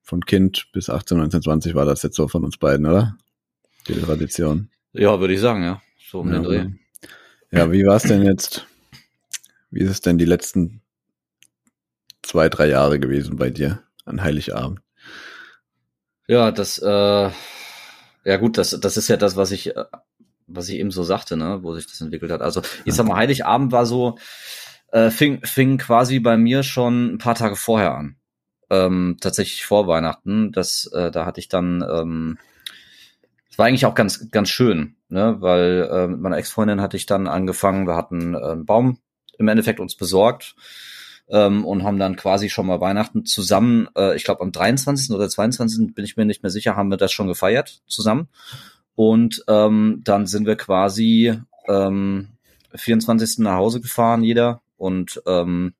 [0.03, 3.17] von Kind bis 18, 19, 20 war das jetzt so von uns beiden, oder?
[3.87, 4.71] Die Tradition.
[4.99, 5.81] Ja, würde ich sagen, ja.
[6.11, 6.67] So um ja, den Dreh.
[7.51, 8.67] Ja, wie war es denn jetzt?
[9.71, 10.83] Wie ist es denn die letzten
[12.23, 14.81] zwei, drei Jahre gewesen bei dir an Heiligabend?
[16.27, 17.31] Ja, das, äh,
[18.25, 19.85] ja gut, das, das ist ja das, was ich, äh,
[20.47, 22.43] was ich eben so sagte, ne, wo sich das entwickelt hat.
[22.43, 24.19] Also, ich sag mal, Heiligabend war so,
[24.91, 28.17] Äh, fing, fing quasi bei mir schon ein paar Tage vorher an.
[28.71, 30.51] Ähm, tatsächlich vor Weihnachten.
[30.51, 32.39] Das, äh, da hatte ich dann, ähm,
[33.59, 35.37] war eigentlich auch ganz, ganz schön, ne?
[35.41, 38.99] Weil äh, mit meiner Ex-Freundin hatte ich dann angefangen, wir hatten äh, einen Baum
[39.37, 40.55] im Endeffekt uns besorgt
[41.29, 45.11] ähm, und haben dann quasi schon mal Weihnachten zusammen, äh, ich glaube am 23.
[45.11, 45.95] oder 22.
[45.95, 48.29] bin ich mir nicht mehr sicher, haben wir das schon gefeiert zusammen.
[48.95, 52.29] Und ähm, dann sind wir quasi ähm,
[52.75, 53.39] 24.
[53.39, 54.61] nach Hause gefahren, jeder.
[54.77, 55.75] Und ähm,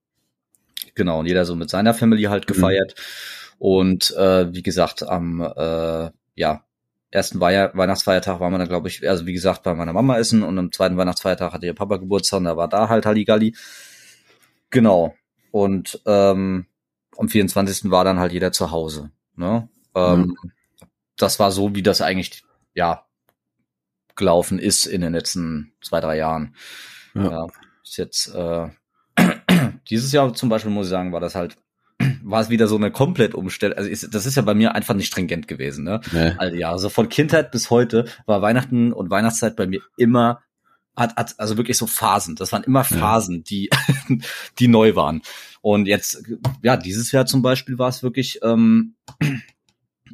[0.95, 2.55] genau, und jeder so mit seiner Family halt mhm.
[2.55, 2.95] gefeiert.
[2.97, 3.55] Mhm.
[3.59, 6.63] Und äh, wie gesagt, am äh, ja,
[7.11, 10.43] ersten Wei Weihnachtsfeiertag waren wir dann, glaube ich, also wie gesagt, bei meiner Mama essen
[10.43, 13.55] und am zweiten Weihnachtsfeiertag hatte ihr Papa Geburtstag und da war da halt Halligalli.
[14.71, 15.15] Genau.
[15.51, 16.67] Und ähm,
[17.17, 17.91] am 24.
[17.91, 19.11] war dann halt jeder zu Hause.
[19.37, 19.69] Ne?
[19.95, 20.53] Ähm, mhm.
[21.17, 22.45] Das war so, wie das eigentlich,
[22.75, 23.05] ja,
[24.15, 26.55] gelaufen ist in den letzten zwei, drei Jahren.
[27.15, 27.31] Ja.
[27.31, 27.47] ja
[27.83, 28.69] ist jetzt äh,
[29.89, 31.57] dieses Jahr zum Beispiel, muss ich sagen, war das halt
[32.23, 33.77] war es wieder so eine komplett Umstellung.
[33.77, 35.85] Also ist, das ist ja bei mir einfach nicht stringent gewesen.
[35.85, 36.01] Ne?
[36.13, 36.33] Nee.
[36.39, 40.43] Also ja, also von Kindheit bis heute war Weihnachten und Weihnachtszeit bei mir immer
[40.97, 42.37] hat, hat also wirklich so Phasen.
[42.37, 43.43] Das waren immer Phasen, ja.
[43.49, 43.71] die
[44.59, 45.23] die neu waren.
[45.61, 46.23] Und jetzt
[46.63, 48.95] ja dieses Jahr zum Beispiel war es wirklich ähm,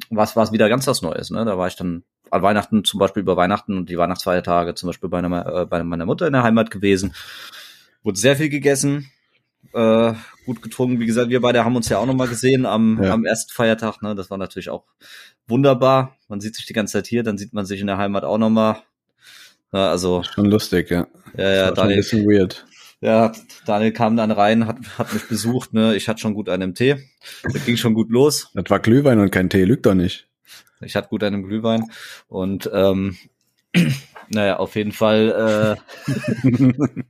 [0.09, 1.29] was war es wieder ganz was Neues.
[1.29, 1.45] Ne?
[1.45, 5.09] Da war ich dann an Weihnachten zum Beispiel über Weihnachten und die Weihnachtsfeiertage zum Beispiel
[5.09, 7.13] bei, einer, äh, bei meiner Mutter in der Heimat gewesen.
[8.03, 9.09] Wurde sehr viel gegessen,
[9.73, 10.13] äh,
[10.45, 10.99] gut getrunken.
[10.99, 13.13] Wie gesagt, wir beide haben uns ja auch nochmal gesehen am, ja.
[13.13, 14.01] am ersten Feiertag.
[14.01, 14.15] Ne?
[14.15, 14.85] Das war natürlich auch
[15.47, 16.17] wunderbar.
[16.27, 18.37] Man sieht sich die ganze Zeit hier, dann sieht man sich in der Heimat auch
[18.37, 18.77] nochmal.
[19.73, 21.07] Ja, also schon lustig, ja.
[21.37, 22.65] Ja, ja, Daniel, ein bisschen weird.
[23.01, 23.33] Ja,
[23.65, 25.73] Daniel kam dann rein, hat, hat mich besucht.
[25.73, 26.95] Ne, ich hatte schon gut einen Tee.
[27.43, 28.49] Das ging schon gut los.
[28.53, 30.27] Das war Glühwein und kein Tee, lügt doch nicht.
[30.81, 31.83] Ich hatte gut einen Glühwein
[32.27, 33.17] und ähm,
[34.29, 35.77] naja, auf jeden Fall.
[36.07, 36.51] Äh,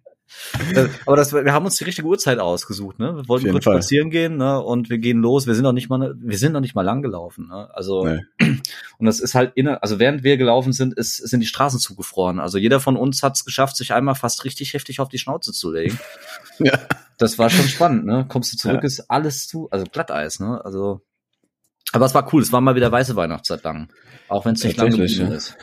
[1.06, 3.15] aber das, wir haben uns die richtige Uhrzeit ausgesucht, ne?
[3.15, 3.76] Wir wollten kurz Fall.
[3.76, 4.62] spazieren gehen, ne?
[4.62, 5.48] Und wir gehen los.
[5.48, 7.69] Wir sind noch nicht mal, wir sind noch nicht mal lang gelaufen, ne?
[7.74, 8.21] Also nee.
[8.98, 12.39] und das ist halt inner, also während wir gelaufen sind, ist, sind die Straßen zugefroren.
[12.39, 15.52] Also jeder von uns hat es geschafft, sich einmal fast richtig heftig auf die Schnauze
[15.52, 16.00] zu legen.
[16.60, 16.80] ja.
[17.17, 18.26] Das war schon spannend, ne?
[18.28, 18.88] Kommst du zurück, ja.
[18.88, 20.63] ist alles zu, also Glatteis, ne?
[20.63, 21.02] Also
[21.91, 22.41] aber es war cool.
[22.41, 23.89] Es war mal wieder weiße Weihnachtszeit lang,
[24.28, 25.28] auch wenn es nicht lange ja.
[25.30, 25.56] ist.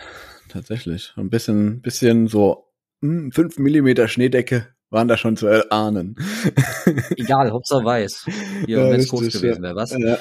[0.49, 2.72] Tatsächlich, ein bisschen, bisschen so
[3.03, 6.15] 5 hm, Millimeter Schneedecke waren da schon zu erahnen.
[7.17, 8.27] Egal, Hauptsache weiß.
[8.67, 9.91] Hier, ja, wenn es groß gewesen wäre, was?
[9.91, 9.99] Ja,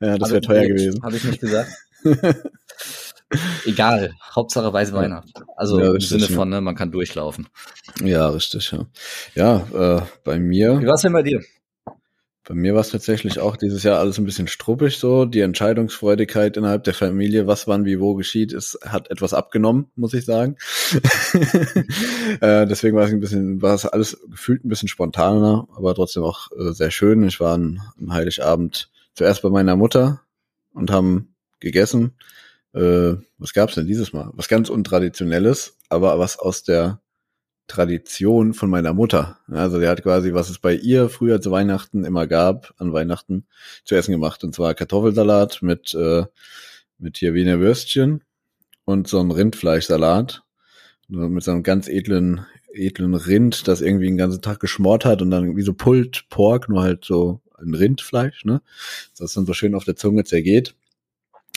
[0.00, 1.02] ja das wäre teuer gewesen.
[1.02, 1.70] Habe ich nicht gesagt.
[3.66, 5.32] Egal, Hauptsache weiß Weihnachten.
[5.56, 7.48] Also ja, im Sinne von, ne, man kann durchlaufen.
[8.02, 8.86] Ja, richtig, ja.
[9.34, 10.80] Ja, äh, bei mir.
[10.80, 11.42] Wie war's denn bei dir?
[12.48, 15.24] Bei mir war es tatsächlich auch dieses Jahr alles ein bisschen struppig so.
[15.24, 20.14] Die Entscheidungsfreudigkeit innerhalb der Familie, was wann wie wo geschieht, ist, hat etwas abgenommen, muss
[20.14, 20.56] ich sagen.
[22.40, 26.22] äh, deswegen war es ein bisschen, war es alles gefühlt ein bisschen spontaner, aber trotzdem
[26.22, 27.26] auch äh, sehr schön.
[27.26, 30.20] Ich war an Heiligabend zuerst bei meiner Mutter
[30.72, 32.12] und haben gegessen.
[32.74, 34.30] Äh, was gab's denn dieses Mal?
[34.34, 37.00] Was ganz untraditionelles, aber was aus der
[37.66, 39.38] Tradition von meiner Mutter.
[39.50, 43.46] Also die hat quasi, was es bei ihr früher zu Weihnachten immer gab, an Weihnachten
[43.84, 44.44] zu essen gemacht.
[44.44, 46.24] Und zwar Kartoffelsalat mit, äh,
[46.98, 48.22] mit hier Wiener Würstchen
[48.84, 50.42] und so ein Rindfleischsalat.
[51.08, 55.30] Mit so einem ganz edlen, edlen Rind, das irgendwie den ganzen Tag geschmort hat und
[55.30, 58.60] dann wie so Pult Pork, nur halt so ein Rindfleisch, ne?
[59.18, 60.74] Das dann so schön auf der Zunge zergeht.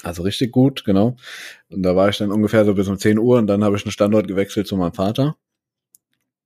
[0.04, 1.18] Also richtig gut, genau.
[1.70, 3.86] Und da war ich dann ungefähr so bis um 10 Uhr und dann habe ich
[3.86, 5.36] einen Standort gewechselt zu meinem Vater.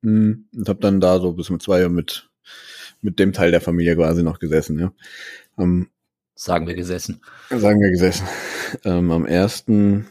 [0.03, 0.45] Mhm.
[0.55, 2.29] Und habe dann da so bis um zwei Uhr mit,
[3.01, 4.93] mit dem Teil der Familie quasi noch gesessen, ja.
[5.57, 5.89] Ähm,
[6.35, 7.21] sagen wir gesessen.
[7.49, 8.27] Sagen wir gesessen.
[8.85, 10.07] Ähm, am ersten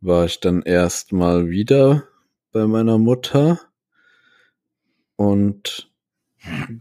[0.00, 2.06] war ich dann erst mal wieder
[2.52, 3.58] bei meiner Mutter
[5.16, 5.90] und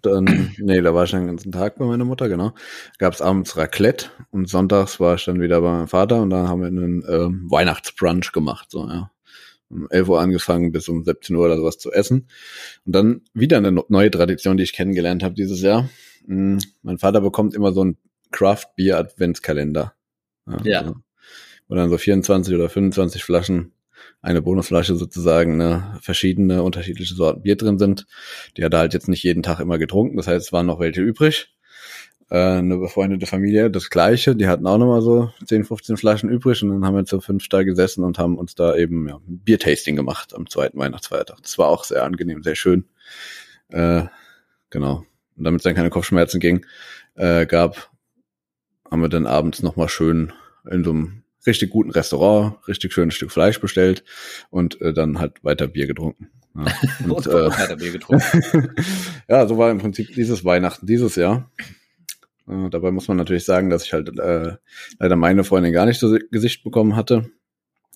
[0.04, 2.54] dann, nee, da war ich den ganzen Tag bei meiner Mutter, genau.
[2.99, 6.47] Gab es abends Raclette und sonntags war ich dann wieder bei meinem Vater und dann
[6.47, 9.10] haben wir einen ähm, Weihnachtsbrunch gemacht, so, ja
[9.71, 12.27] um 11 Uhr angefangen bis um 17 Uhr oder sowas zu essen.
[12.86, 15.89] Und dann wieder eine neue Tradition, die ich kennengelernt habe dieses Jahr.
[16.25, 17.97] Hm, mein Vater bekommt immer so einen
[18.31, 19.93] Craft Beer Adventskalender.
[20.47, 20.57] Ja.
[20.63, 20.79] ja.
[20.81, 20.95] Also,
[21.67, 23.73] wo dann so 24 oder 25 Flaschen,
[24.21, 28.07] eine Bonusflasche sozusagen, ne, verschiedene unterschiedliche Sorten Bier drin sind.
[28.57, 30.17] Die hat er halt jetzt nicht jeden Tag immer getrunken.
[30.17, 31.55] Das heißt, es waren noch welche übrig
[32.32, 36.63] äh, eine befreundete Familie, das gleiche, die hatten auch nochmal so 10, 15 Flaschen übrig
[36.63, 39.98] und dann haben wir zu fünf da gesessen und haben uns da eben ja, Biertasting
[39.98, 41.39] gemacht am zweiten Weihnachtsfeiertag.
[41.41, 42.86] Das war auch sehr angenehm, sehr schön.
[43.67, 44.04] Äh,
[44.70, 45.04] genau.
[45.36, 46.65] Und damit es dann keine Kopfschmerzen ging,
[47.15, 47.91] äh, gab,
[48.89, 50.32] haben wir dann abends nochmal schön
[50.70, 54.06] in so einem richtig guten Restaurant, richtig schönes Stück Fleisch bestellt
[54.50, 56.30] und äh, dann halt weiter Bier getrunken.
[56.56, 56.65] Ja,
[57.10, 58.74] und, äh, Bier getrunken.
[59.28, 61.52] ja, so war im Prinzip dieses Weihnachten dieses Jahr.
[62.47, 64.56] Äh, dabei muss man natürlich sagen, dass ich halt äh,
[64.99, 67.30] leider meine Freundin gar nicht so Gesicht bekommen hatte,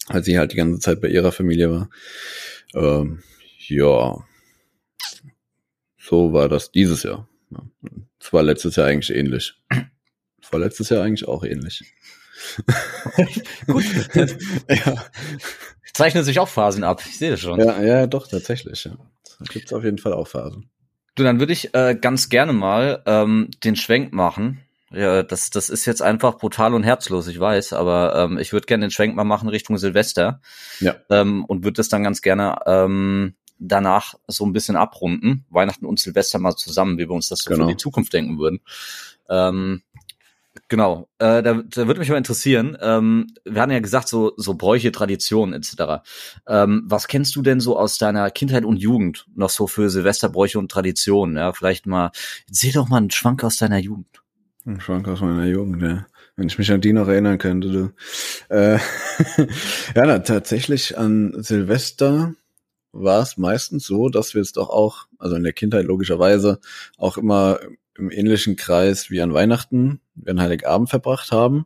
[0.08, 1.90] weil sie halt die ganze Zeit bei ihrer Familie war.
[2.74, 3.24] Ähm,
[3.68, 4.24] ja,
[5.98, 7.28] so war das dieses Jahr.
[8.20, 9.56] Es war letztes Jahr eigentlich ähnlich.
[10.42, 11.84] Es war letztes Jahr eigentlich auch ähnlich.
[13.68, 13.86] Gut.
[14.70, 15.06] ja.
[15.94, 17.02] Zeichnen sich auch Phasen ab.
[17.06, 17.60] Ich sehe das schon.
[17.60, 18.84] Ja, ja, doch, tatsächlich.
[18.84, 18.98] Ja.
[19.40, 20.70] Da gibt es auf jeden Fall auch Phasen.
[21.16, 24.62] Du, dann würde ich äh, ganz gerne mal ähm, den Schwenk machen.
[24.92, 28.66] Ja, das, das ist jetzt einfach brutal und herzlos, ich weiß, aber ähm, ich würde
[28.66, 30.42] gerne den Schwenk mal machen Richtung Silvester.
[30.80, 30.96] Ja.
[31.10, 35.46] Ähm, und würde das dann ganz gerne ähm, danach so ein bisschen abrunden.
[35.50, 37.66] Weihnachten und Silvester mal zusammen, wie wir uns das so genau.
[37.66, 38.60] für die Zukunft denken würden.
[39.30, 39.82] Ähm,
[40.68, 42.78] Genau, äh, da, da würde mich mal interessieren.
[42.82, 46.04] Ähm, wir hatten ja gesagt, so, so Bräuche, Traditionen etc.
[46.48, 50.58] Ähm, was kennst du denn so aus deiner Kindheit und Jugend noch so für Silvesterbräuche
[50.58, 51.38] und Traditionen?
[51.38, 52.12] Ja, vielleicht mal,
[52.50, 54.24] seh doch mal einen Schwank aus deiner Jugend.
[54.66, 56.08] Ein Schwank aus meiner Jugend, ja.
[56.36, 57.94] Wenn ich mich an die noch erinnern könnte, du.
[58.50, 58.80] Äh,
[59.96, 62.34] ja, na, tatsächlich an Silvester
[62.92, 66.60] war es meistens so, dass wir es doch auch, also in der Kindheit logischerweise,
[66.98, 67.60] auch immer
[67.98, 71.66] im ähnlichen Kreis wie an Weihnachten, wir an Heiligabend verbracht haben.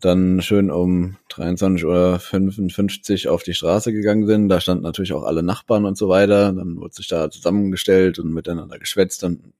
[0.00, 4.48] Dann schön um 23.55 Uhr auf die Straße gegangen sind.
[4.48, 6.52] Da standen natürlich auch alle Nachbarn und so weiter.
[6.52, 9.24] Dann wurde sich da zusammengestellt und miteinander geschwätzt.
[9.24, 9.54] Und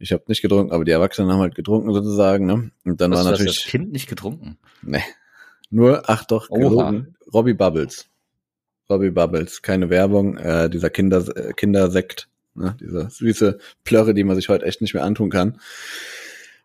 [0.00, 2.46] ich habe nicht getrunken, aber die Erwachsenen haben halt getrunken sozusagen.
[2.46, 2.70] Ne?
[2.84, 3.62] Und dann Was, war natürlich.
[3.62, 4.58] das Kind nicht getrunken?
[4.82, 5.04] Nee.
[5.70, 7.14] Nur, ach doch, gelogen.
[7.32, 8.08] Robbie Bubbles.
[8.88, 10.36] Robbie Bubbles, keine Werbung.
[10.36, 12.76] Äh, dieser Kinder, äh, Kindersekt Ne?
[12.80, 15.58] Diese süße Plörre, die man sich heute echt nicht mehr antun kann.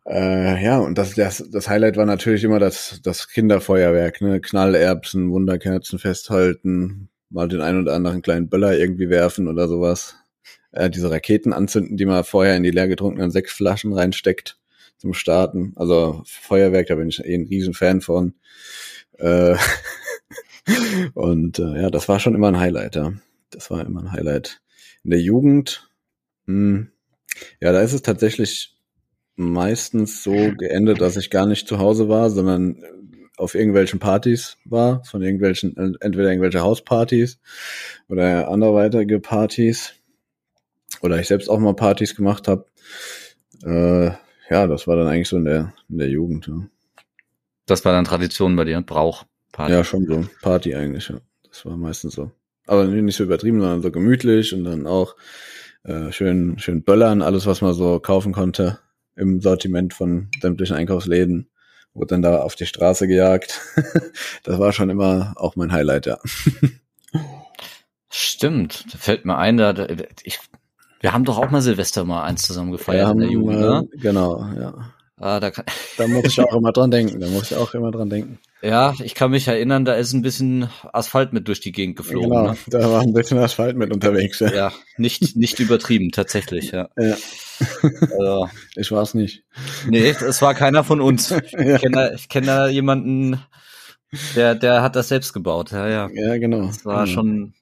[0.08, 4.40] Äh, ja, und das, das, das Highlight war natürlich immer das, das Kinderfeuerwerk, ne?
[4.40, 10.16] Knallerbsen, Wunderkerzen festhalten, mal den einen oder anderen kleinen Böller irgendwie werfen oder sowas.
[10.72, 14.60] Äh, diese Raketen anzünden, die man vorher in die leer getrunkenen Sektflaschen reinsteckt
[14.98, 15.74] zum Starten.
[15.76, 18.36] Also Feuerwerk, da bin ich eh ein riesen Fan von.
[19.18, 19.56] Äh,
[21.14, 23.14] und äh, ja, das war schon immer ein Highlight, ja.
[23.50, 24.62] Das war immer ein Highlight.
[25.06, 25.88] In der Jugend,
[26.48, 26.92] mh, hm,
[27.62, 28.76] ja, da ist es tatsächlich
[29.36, 32.84] meistens so geendet, dass ich gar nicht zu Hause war, sondern
[33.38, 37.40] auf irgendwelchen Partys war, von irgendwelchen, entweder irgendwelche Hauspartys
[38.08, 39.94] oder anderweitige Partys.
[41.02, 42.66] Oder ich selbst auch mal Partys gemacht habe.
[43.64, 44.12] Äh,
[44.50, 46.48] ja, das war dann eigentlich so in der, in der Jugend.
[46.48, 46.66] Ja.
[47.68, 49.26] Das war dann Tradition bei dir, Brauch.
[49.52, 49.74] Party.
[49.74, 50.26] Ja, schon so.
[50.42, 51.20] Party eigentlich, ja.
[51.44, 52.32] Das war meistens so
[52.66, 55.16] aber nicht so übertrieben, sondern so gemütlich und dann auch
[55.84, 58.80] äh, schön, schön böllern, alles, was man so kaufen konnte
[59.16, 61.50] im Sortiment von sämtlichen Einkaufsläden,
[61.94, 63.62] wurde dann da auf die Straße gejagt.
[64.44, 66.18] das war schon immer auch mein Highlight, ja.
[68.10, 69.88] Stimmt, da fällt mir ein, da,
[70.24, 70.40] ich,
[71.02, 73.88] wir haben doch auch mal Silvester mal eins zusammen gefeiert in der Jugend, ne?
[73.94, 74.95] Genau, ja.
[75.18, 75.66] Ah, da, kann
[75.98, 77.20] da muss ich auch immer dran denken.
[77.20, 78.40] Da muss ich auch immer dran denken.
[78.62, 82.30] Ja, ich kann mich erinnern, da ist ein bisschen Asphalt mit durch die Gegend geflogen.
[82.30, 82.58] Genau, ne?
[82.68, 84.40] da war ein bisschen Asphalt mit unterwegs.
[84.40, 86.90] Ja, ja nicht, nicht übertrieben, tatsächlich, ja.
[86.98, 87.16] ja.
[88.02, 89.44] Also, ich war es nicht.
[89.88, 91.32] Nee, es war keiner von uns.
[91.46, 91.78] Ich ja.
[91.78, 93.40] kenne da, ich kenn da jemanden,
[94.36, 95.72] der, der hat das selbst gebaut.
[95.72, 96.10] Ja, ja.
[96.12, 96.66] Ja, genau.
[96.68, 97.14] Das war genau.
[97.14, 97.54] schon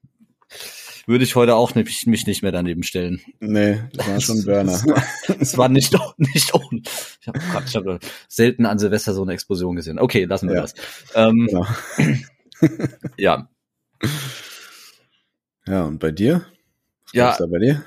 [1.06, 3.22] würde ich heute auch nicht, mich nicht mehr daneben stellen.
[3.40, 4.82] Nee, das war schon Burner.
[5.40, 6.82] Es war nicht, nicht ohne.
[7.22, 10.00] Ich habe ich hab selten an Silvester so eine Explosion gesehen.
[10.00, 10.62] Okay, lassen wir ja.
[10.62, 10.74] das.
[11.16, 11.68] Ähm, genau.
[13.18, 13.50] ja.
[15.66, 16.46] Ja, und bei dir?
[17.06, 17.36] Was ja.
[17.38, 17.86] da bei dir?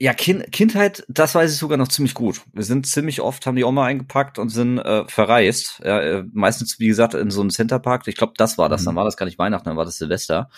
[0.00, 2.42] Ja, kind, Kindheit, das weiß ich sogar noch ziemlich gut.
[2.52, 5.80] Wir sind ziemlich oft, haben die Oma eingepackt und sind äh, verreist.
[5.84, 8.06] Ja, äh, meistens, wie gesagt, in so einem Centerpark.
[8.08, 8.82] Ich glaube, das war das.
[8.82, 8.86] Mhm.
[8.86, 10.50] Dann war das gar nicht Weihnachten, dann war das Silvester.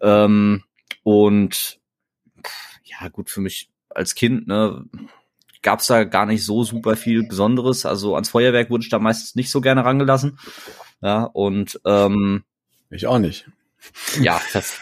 [0.00, 0.62] Ähm,
[1.02, 1.80] und
[2.84, 4.84] ja, gut, für mich als Kind, ne,
[5.62, 7.86] gab es da gar nicht so super viel Besonderes.
[7.86, 10.38] Also ans Feuerwerk wurde ich da meistens nicht so gerne rangelassen.
[11.02, 12.44] Ja, und ähm,
[12.90, 13.48] ich auch nicht.
[14.20, 14.78] Ja, das,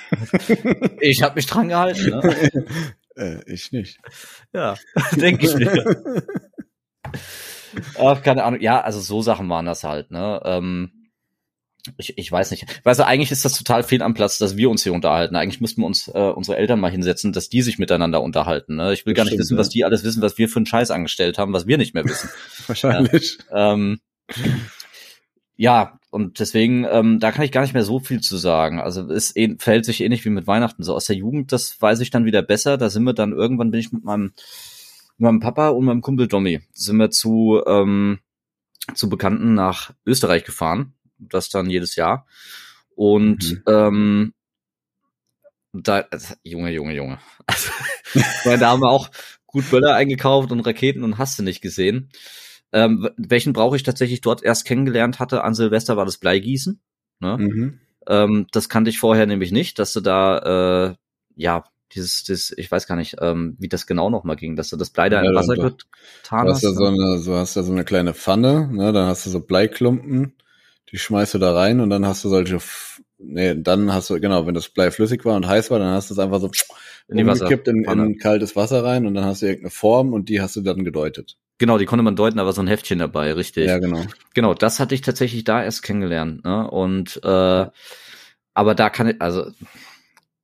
[1.00, 2.10] ich habe mich dran gehalten.
[2.10, 2.50] Ne?
[3.16, 4.00] Äh, ich nicht.
[4.52, 4.74] Ja,
[5.12, 6.24] denke ich mir.
[7.96, 8.60] Ach, keine Ahnung.
[8.60, 10.10] Ja, also so Sachen waren das halt.
[10.10, 10.40] Ne?
[10.44, 11.03] Ähm,
[11.98, 12.66] ich, ich weiß nicht.
[12.84, 15.36] Weißt du, eigentlich ist das total fehl am Platz, dass wir uns hier unterhalten.
[15.36, 18.76] Eigentlich müssten wir uns äh, unsere Eltern mal hinsetzen, dass die sich miteinander unterhalten.
[18.76, 18.92] Ne?
[18.92, 19.60] Ich will das gar nicht stimmt, wissen, ja.
[19.60, 22.04] was die alles wissen, was wir für einen Scheiß angestellt haben, was wir nicht mehr
[22.04, 22.30] wissen.
[22.66, 23.38] Wahrscheinlich.
[23.50, 24.00] Ja, ähm,
[25.56, 28.80] ja, und deswegen, ähm, da kann ich gar nicht mehr so viel zu sagen.
[28.80, 30.82] Also es eh, verhält sich ähnlich wie mit Weihnachten.
[30.82, 32.78] So aus der Jugend, das weiß ich dann wieder besser.
[32.78, 34.32] Da sind wir dann, irgendwann bin ich mit meinem,
[35.18, 38.20] mit meinem Papa und meinem Kumpel Dommy, sind wir zu, ähm,
[38.94, 40.94] zu Bekannten nach Österreich gefahren
[41.28, 42.26] das dann jedes Jahr.
[42.94, 43.62] Und mhm.
[43.68, 44.34] ähm,
[45.72, 47.18] da, also, Junge, Junge, Junge.
[47.46, 47.70] Also,
[48.44, 49.10] weil da haben wir auch
[49.46, 52.10] gut Böller eingekauft und Raketen und hast du nicht gesehen.
[52.72, 56.80] Ähm, welchen brauche ich tatsächlich dort erst kennengelernt hatte an Silvester war das Bleigießen.
[57.20, 57.38] Ne?
[57.38, 57.80] Mhm.
[58.06, 60.94] Ähm, das kannte ich vorher nämlich nicht, dass du da äh,
[61.34, 64.76] ja dieses, das, ich weiß gar nicht, ähm, wie das genau nochmal ging, dass du
[64.76, 66.62] das Blei da ja, in Wasser getan hast.
[66.62, 69.26] Du hast ja so eine, so hast ja so eine kleine Pfanne, ne, dann hast
[69.26, 70.34] du so Bleiklumpen,
[70.94, 72.60] die schmeißt du da rein und dann hast du solche,
[73.18, 76.08] nee, dann hast du, genau, wenn das Blei flüssig war und heiß war, dann hast
[76.08, 76.52] du es einfach so
[77.08, 80.28] in die Wasser in, in kaltes Wasser rein und dann hast du irgendeine Form und
[80.28, 81.36] die hast du dann gedeutet.
[81.58, 83.66] Genau, die konnte man deuten, aber so ein Heftchen dabei, richtig.
[83.66, 84.04] Ja, genau.
[84.34, 86.44] Genau, das hatte ich tatsächlich da erst kennengelernt.
[86.44, 86.70] Ne?
[86.70, 87.66] Und äh,
[88.54, 89.50] aber da kann ich, also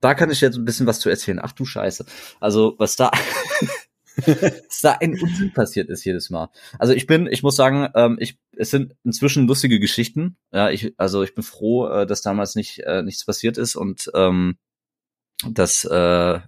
[0.00, 1.38] da kann ich jetzt ein bisschen was zu erzählen.
[1.40, 2.06] Ach du Scheiße.
[2.40, 3.12] Also, was da,
[4.26, 6.48] was da ein Unsinn passiert ist jedes Mal.
[6.78, 10.37] Also ich bin, ich muss sagen, ähm, ich, es sind inzwischen lustige Geschichten.
[10.52, 14.11] Ja, ich, also ich bin froh, äh, dass damals nicht äh, nichts passiert ist und
[14.14, 14.56] ähm,
[15.48, 16.40] das, äh,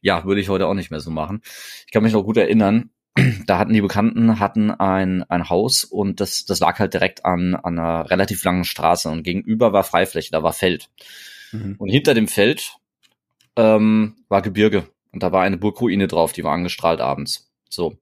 [0.00, 1.42] ja, würde ich heute auch nicht mehr so machen.
[1.86, 2.90] Ich kann mich noch gut erinnern.
[3.46, 7.54] Da hatten die Bekannten hatten ein ein Haus und das das lag halt direkt an
[7.54, 10.88] an einer relativ langen Straße und gegenüber war Freifläche, da war Feld.
[11.52, 11.74] Mhm.
[11.76, 12.76] Und hinter dem Feld
[13.56, 17.50] ähm, war Gebirge und da war eine Burgruine drauf, die war angestrahlt abends.
[17.68, 17.96] So.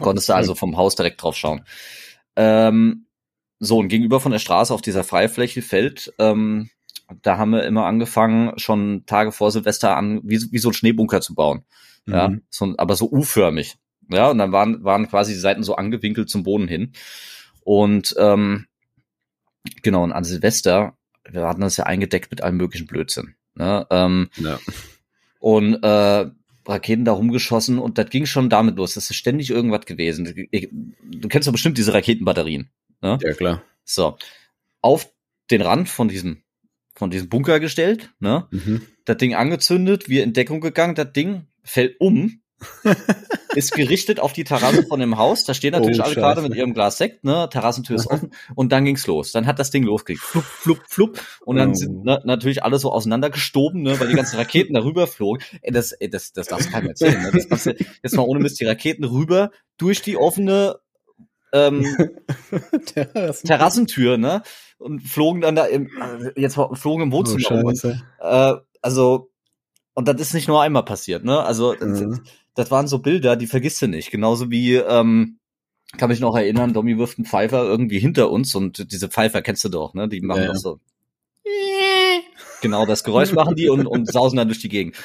[0.00, 1.64] Konntest du also vom Haus direkt drauf schauen.
[2.36, 3.06] Ähm,
[3.60, 6.70] so, und gegenüber von der Straße auf dieser Freifläche Feld, ähm,
[7.22, 11.20] da haben wir immer angefangen, schon Tage vor Silvester an, wie, wie so ein Schneebunker
[11.20, 11.64] zu bauen.
[12.06, 12.12] Mhm.
[12.12, 13.76] Ja, so, aber so U-förmig.
[14.10, 16.92] Ja, und dann waren, waren quasi die Seiten so angewinkelt zum Boden hin.
[17.60, 18.66] Und ähm,
[19.82, 20.96] genau, und an Silvester,
[21.28, 23.34] wir hatten das ja eingedeckt mit allem möglichen Blödsinn.
[23.54, 23.86] Ne?
[23.90, 24.58] Ähm, ja.
[25.38, 26.30] Und äh,
[26.66, 28.94] Raketen da rumgeschossen und das ging schon damit los.
[28.94, 30.48] Das ist ständig irgendwas gewesen.
[31.02, 32.68] Du kennst doch bestimmt diese Raketenbatterien.
[33.00, 33.18] Ne?
[33.22, 33.62] Ja, klar.
[33.84, 34.16] So.
[34.82, 35.10] Auf
[35.50, 36.42] den Rand von diesem,
[36.94, 38.46] von diesem Bunker gestellt, ne?
[38.50, 38.82] Mhm.
[39.06, 42.42] Das Ding angezündet, wir in Deckung gegangen, das Ding fällt um
[43.54, 45.44] ist gerichtet auf die Terrasse von dem Haus.
[45.44, 47.48] Da stehen natürlich oh, alle gerade mit ihrem Glas Sekt, ne?
[47.50, 48.32] Terrassentür ist offen.
[48.54, 49.32] Und dann ging's los.
[49.32, 50.22] Dann hat das Ding losgekriegt.
[50.22, 51.20] Flup, flup, flup.
[51.44, 51.74] Und dann oh.
[51.74, 53.98] sind ne, natürlich alle so auseinandergestoben, ne?
[54.00, 55.42] Weil die ganzen Raketen darüber flogen.
[55.62, 57.22] Ey, das, ey, das, das darfst keinem erzählen.
[57.22, 57.46] Ne?
[57.48, 60.76] Das, jetzt mal ohne Mist die Raketen rüber durch die offene
[61.52, 61.84] ähm,
[63.44, 64.42] Terrassentür, ne?
[64.78, 65.90] Und flogen dann da im,
[66.36, 67.64] jetzt flogen im Wohnzimmer.
[67.64, 69.30] Oh, äh, also,
[69.94, 71.42] und das ist nicht nur einmal passiert, ne?
[71.42, 72.22] Also, mhm
[72.58, 74.10] das waren so Bilder, die vergisst du nicht.
[74.10, 75.38] Genauso wie, ähm,
[75.96, 79.64] kann mich noch erinnern, Domi wirft einen Pfeifer irgendwie hinter uns und diese Pfeifer kennst
[79.64, 80.08] du doch, ne?
[80.08, 80.80] Die machen ja, doch so.
[82.60, 84.96] Genau, das Geräusch machen die und, und sausen dann durch die Gegend.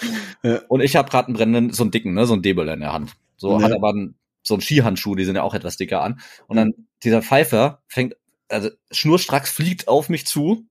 [0.42, 0.62] Ja.
[0.68, 2.92] Und ich habe gerade einen brennenden, so einen dicken, ne, so einen Debel in der
[2.92, 3.14] Hand.
[3.38, 3.64] So ja.
[3.64, 6.20] hat aber einen, so einen Skihandschuh, die sind ja auch etwas dicker an.
[6.48, 8.16] Und dann dieser Pfeifer fängt,
[8.50, 10.66] also schnurstracks fliegt auf mich zu,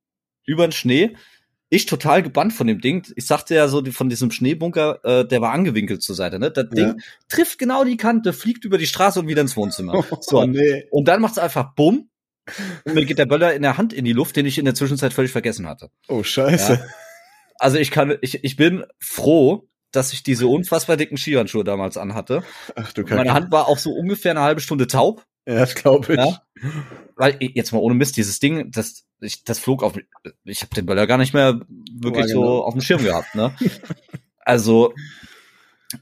[0.45, 1.16] über den Schnee,
[1.73, 3.03] ich total gebannt von dem Ding.
[3.17, 6.39] Ich sagte ja so von diesem Schneebunker, äh, der war angewinkelt zur Seite.
[6.39, 6.51] Ne?
[6.51, 6.95] Das Ding ja.
[7.31, 10.05] trifft genau die Kante, fliegt über die Straße und wieder ins Wohnzimmer.
[10.21, 10.85] so, oh, nee.
[10.91, 12.11] und dann macht's einfach Bumm.
[12.85, 14.75] Und mir geht der Böller in der Hand in die Luft, den ich in der
[14.75, 15.91] Zwischenzeit völlig vergessen hatte.
[16.09, 16.75] Oh Scheiße.
[16.75, 16.87] Ja.
[17.59, 22.43] Also ich kann, ich, ich bin froh, dass ich diese unfassbar dicken Skihandschuhe damals anhatte.
[22.77, 23.17] Ach du Kacke.
[23.17, 25.25] Meine Hand war auch so ungefähr eine halbe Stunde taub.
[25.47, 26.19] Ja, das glaube ich.
[26.19, 26.43] Ja?
[27.17, 29.95] Weil jetzt mal ohne Mist, dieses Ding, das, ich, das flog auf,
[30.45, 31.61] ich habe den Böller gar nicht mehr
[31.93, 32.45] wirklich genau.
[32.45, 33.55] so auf dem Schirm gehabt, ne?
[34.41, 34.95] also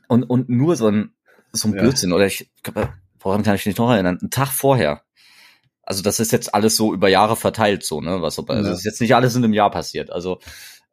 [0.09, 1.13] und und nur so ein
[1.53, 2.17] so ein Blödsinn ja.
[2.17, 2.51] oder ich,
[3.19, 4.19] woran kann ich mich noch erinnern?
[4.23, 5.03] Ein Tag vorher.
[5.83, 8.71] Also das ist jetzt alles so über Jahre verteilt, so ne, was so, also ja.
[8.71, 10.11] das ist jetzt nicht alles in einem Jahr passiert.
[10.11, 10.41] Also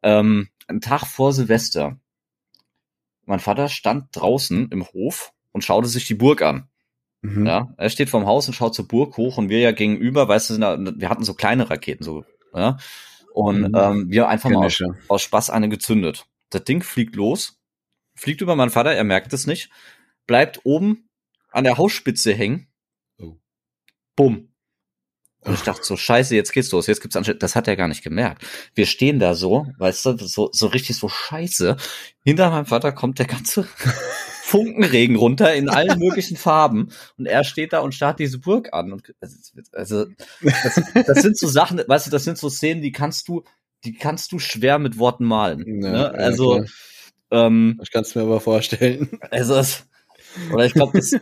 [0.02, 1.98] ähm, ein Tag vor Silvester.
[3.24, 6.68] Mein Vater stand draußen im Hof und schaute sich die Burg an.
[7.20, 7.46] Mhm.
[7.46, 10.50] Ja, er steht vorm Haus und schaut zur Burg hoch und wir ja gegenüber, weißt
[10.50, 10.54] du,
[10.98, 12.76] wir hatten so kleine Raketen, so, ja.
[13.32, 13.74] Und mhm.
[13.74, 16.26] ähm, wir einfach mal aus, aus Spaß eine gezündet.
[16.50, 17.60] Das Ding fliegt los,
[18.14, 19.70] fliegt über meinen Vater, er merkt es nicht,
[20.26, 21.08] bleibt oben
[21.50, 22.68] an der Hausspitze hängen.
[23.18, 23.36] Oh.
[24.16, 24.52] Bumm.
[25.40, 27.38] Und ich dachte so, scheiße, jetzt geht's los, jetzt gibt's Anschluss.
[27.38, 28.44] Das hat er gar nicht gemerkt.
[28.74, 31.76] Wir stehen da so, weißt du, so, so richtig so scheiße.
[32.24, 33.68] Hinter meinem Vater kommt der ganze
[34.48, 38.94] Funkenregen runter in allen möglichen Farben und er steht da und starrt diese Burg an.
[38.94, 39.14] Und
[39.72, 40.06] also
[40.40, 43.44] das, das sind so Sachen, weißt du, das sind so Szenen, die kannst du,
[43.84, 45.82] die kannst du schwer mit Worten malen.
[45.82, 46.10] Ja, ne?
[46.12, 46.66] Also ja,
[47.30, 49.20] ähm, ich kann es mir aber vorstellen.
[49.30, 49.86] Also das,
[50.50, 51.14] oder ich glaube, das,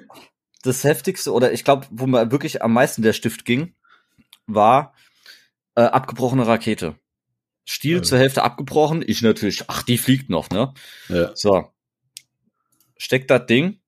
[0.62, 3.74] das heftigste oder ich glaube, wo mir wirklich am meisten der Stift ging,
[4.47, 4.95] war
[5.74, 6.95] äh, abgebrochene Rakete.
[7.64, 8.03] Stiel ja.
[8.05, 9.03] zur Hälfte abgebrochen.
[9.05, 10.74] Ich natürlich, ach, die fliegt noch, ne?
[11.09, 11.35] Ja.
[11.35, 11.72] So
[12.97, 13.80] steckt das Ding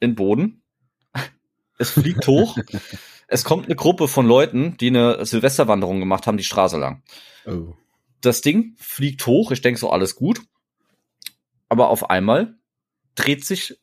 [0.00, 0.62] in den Boden.
[1.78, 2.56] Es fliegt hoch.
[3.28, 7.02] es kommt eine Gruppe von Leuten, die eine Silvesterwanderung gemacht haben, die Straße lang.
[7.46, 7.74] Oh.
[8.20, 9.52] Das Ding fliegt hoch.
[9.52, 10.40] Ich denke so, alles gut.
[11.68, 12.56] aber auf einmal
[13.14, 13.78] dreht sich,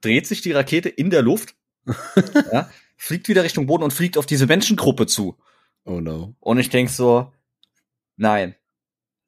[0.00, 1.54] dreht sich die Rakete in der Luft,
[2.52, 5.38] ja, fliegt wieder Richtung Boden und fliegt auf diese Menschengruppe zu.
[5.84, 6.34] Oh no.
[6.40, 7.32] Und ich denk so,
[8.16, 8.54] nein,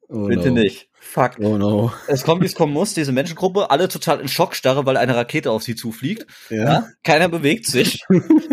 [0.08, 0.60] Oh bitte no.
[0.60, 0.89] nicht.
[1.02, 1.38] Fuck.
[1.40, 1.92] Oh no.
[2.06, 5.50] Es kommt, wie es kommen muss, diese Menschengruppe, alle total in Schockstarre, weil eine Rakete
[5.50, 6.26] auf sie zufliegt.
[6.50, 6.64] Ja.
[6.64, 6.88] Ja?
[7.02, 8.04] Keiner bewegt sich.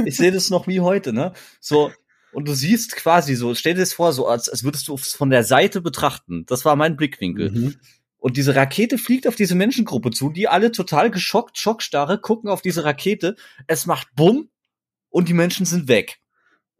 [0.06, 1.34] Ich sehe das noch wie heute, ne?
[1.60, 1.92] So,
[2.32, 5.14] und du siehst quasi so, stell dir das vor, so als, als würdest du es
[5.14, 6.46] von der Seite betrachten.
[6.48, 7.52] Das war mein Blickwinkel.
[7.52, 7.76] Mhm.
[8.18, 12.62] Und diese Rakete fliegt auf diese Menschengruppe zu, die alle total geschockt, schockstarre, gucken auf
[12.62, 13.36] diese Rakete.
[13.68, 14.50] Es macht Bumm
[15.10, 16.20] und die Menschen sind weg.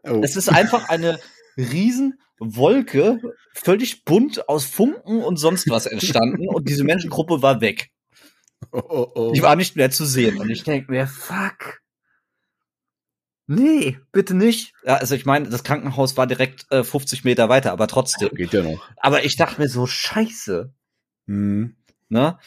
[0.04, 0.22] Oh.
[0.24, 1.20] Es ist einfach eine
[1.58, 3.20] riesen Wolke,
[3.54, 7.92] völlig bunt aus Funken und sonst was entstanden und diese Menschengruppe war weg.
[8.72, 9.32] oh, oh, oh.
[9.34, 10.38] Die war nicht mehr zu sehen.
[10.40, 11.82] Und ich denke mir, fuck.
[13.48, 14.74] Nee, bitte nicht.
[14.86, 18.30] Ja, also ich meine, das Krankenhaus war direkt äh, 50 Meter weiter, aber trotzdem.
[18.36, 18.86] Geht ja noch.
[18.98, 20.74] Aber ich dachte mir so, scheiße.
[21.28, 21.78] Mhm.
[22.10, 22.38] Ne?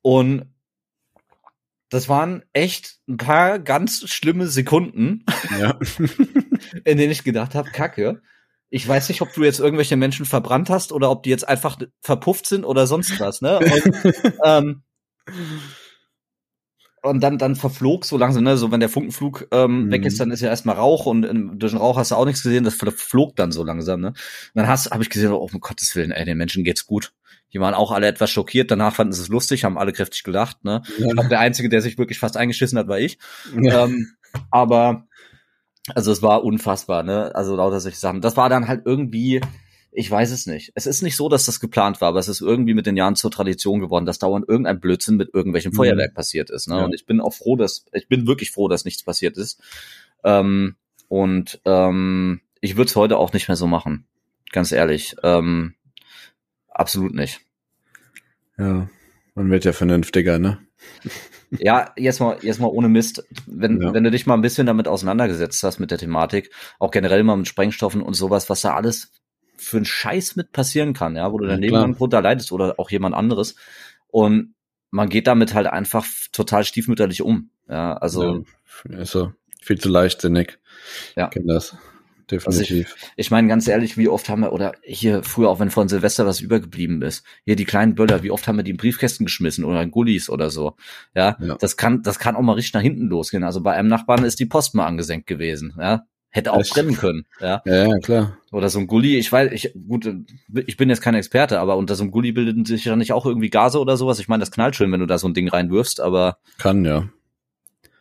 [0.00, 0.46] Und
[1.90, 5.24] das waren echt ein paar ganz schlimme Sekunden,
[5.58, 5.78] Ja.
[6.84, 8.22] in denen ich gedacht habe, Kacke.
[8.70, 11.78] Ich weiß nicht, ob du jetzt irgendwelche Menschen verbrannt hast oder ob die jetzt einfach
[12.02, 13.58] verpufft sind oder sonst was, ne?
[13.58, 13.82] Und,
[14.44, 14.82] ähm,
[17.02, 18.56] und dann, dann verflog so langsam, ne?
[18.56, 19.90] So wenn der Funkenflug ähm, Mhm.
[19.92, 22.26] weg ist, dann ist ja erstmal Rauch und ähm, durch den Rauch hast du auch
[22.26, 24.08] nichts gesehen, das flog dann so langsam, ne?
[24.08, 24.16] Und
[24.54, 27.12] dann hast habe ich gesehen, oh um Gottes Willen, ey, den Menschen geht's gut.
[27.54, 30.64] Die waren auch alle etwas schockiert, danach fanden sie es lustig, haben alle kräftig gelacht,
[30.64, 30.82] ne?
[30.98, 33.18] Ich glaube, der Einzige, der sich wirklich fast eingeschissen hat, war ich.
[33.58, 33.84] ja.
[33.84, 34.08] Ähm,
[34.50, 35.07] aber
[35.94, 37.34] also es war unfassbar, ne?
[37.34, 38.20] Also lauter solche Sachen.
[38.20, 39.40] Das war dann halt irgendwie,
[39.92, 40.72] ich weiß es nicht.
[40.74, 43.16] Es ist nicht so, dass das geplant war, aber es ist irgendwie mit den Jahren
[43.16, 45.76] zur Tradition geworden, dass dauernd irgendein Blödsinn mit irgendwelchem Mhm.
[45.76, 46.68] Feuerwerk passiert ist.
[46.68, 46.76] Ne?
[46.76, 46.84] Ja.
[46.84, 49.60] Und ich bin auch froh, dass ich bin wirklich froh, dass nichts passiert ist.
[50.24, 50.76] Ähm,
[51.08, 54.06] und ähm, ich würde es heute auch nicht mehr so machen,
[54.52, 55.16] ganz ehrlich.
[55.22, 55.74] Ähm,
[56.68, 57.40] absolut nicht.
[58.58, 58.88] ja.
[59.34, 60.58] Man wird ja vernünftiger, ne?
[61.50, 63.24] Ja, jetzt mal, jetzt mal ohne Mist.
[63.46, 63.94] Wenn, Ja.
[63.94, 67.36] wenn du dich mal ein bisschen damit auseinandergesetzt hast mit der Thematik, auch generell mal
[67.36, 69.12] mit Sprengstoffen und sowas, was da alles
[69.56, 71.54] für einen Scheiß mit passieren kann, ja, wo du Ja.
[71.54, 73.56] Leben lang drunter leidest oder auch jemand anderes.
[74.08, 74.54] Und
[74.90, 77.50] man geht damit halt einfach total stiefmütterlich um.
[77.68, 78.44] Ja, also
[78.88, 78.98] ja.
[78.98, 79.32] Ist so.
[79.60, 80.58] Viel zu leichtsinnig.
[81.16, 81.24] Ja.
[81.26, 81.76] Ich kenn das.
[82.30, 82.94] Definitiv.
[83.16, 86.26] ich meine ganz ehrlich, wie oft haben wir, oder hier früher auch wenn von Silvester
[86.26, 89.64] was übergeblieben ist, hier die kleinen Böller, wie oft haben wir die in Briefkästen geschmissen
[89.64, 90.74] oder in Gullis oder so.
[91.14, 91.56] Ja, Ja.
[91.58, 93.44] das kann, das kann auch mal richtig nach hinten losgehen.
[93.44, 95.74] Also bei einem Nachbarn ist die Post mal angesenkt gewesen.
[95.78, 96.74] Ja, hätte auch Echt?
[96.74, 97.24] brennen können.
[97.40, 98.36] Ja, ja, ja, klar.
[98.52, 99.16] oder so ein Gully.
[99.16, 100.06] Ich weiß, ich gut,
[100.66, 103.24] ich bin jetzt kein Experte, aber unter so einem Gully bilden sich ja nicht auch
[103.24, 104.20] irgendwie Gase oder sowas.
[104.20, 107.08] Ich meine, das knallt schön, wenn du da so ein Ding reinwirfst, aber Kann, ja.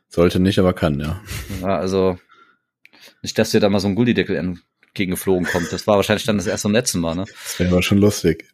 [0.10, 1.20] Sollte nicht, aber kann, ja.
[1.62, 2.18] ja, also
[3.22, 5.72] nicht, dass dir da mal so ein Gullideckel entgegengeflogen kommt.
[5.72, 7.26] Das war wahrscheinlich dann das erste und letzte Mal, ne?
[7.26, 8.46] Das wäre aber schon lustig.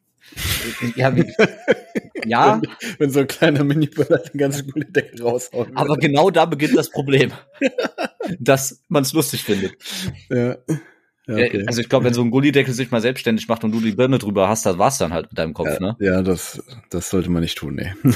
[0.95, 1.32] Ja, wie,
[2.26, 2.61] ja
[2.97, 7.32] Wenn so ein kleiner Mini-Böller den ganzen Gullideckel raushauen aber genau da beginnt das Problem.
[8.39, 9.74] dass man es lustig findet.
[10.30, 10.38] Ja.
[10.47, 10.55] ja
[11.28, 11.66] okay.
[11.68, 14.18] Also ich glaube, wenn so ein Gullideckel sich mal selbstständig macht und du die Birne
[14.18, 15.95] drüber hast, das war's dann halt mit deinem Kopf, ja, ne?
[15.99, 17.93] ja, das, das sollte man nicht tun, nee.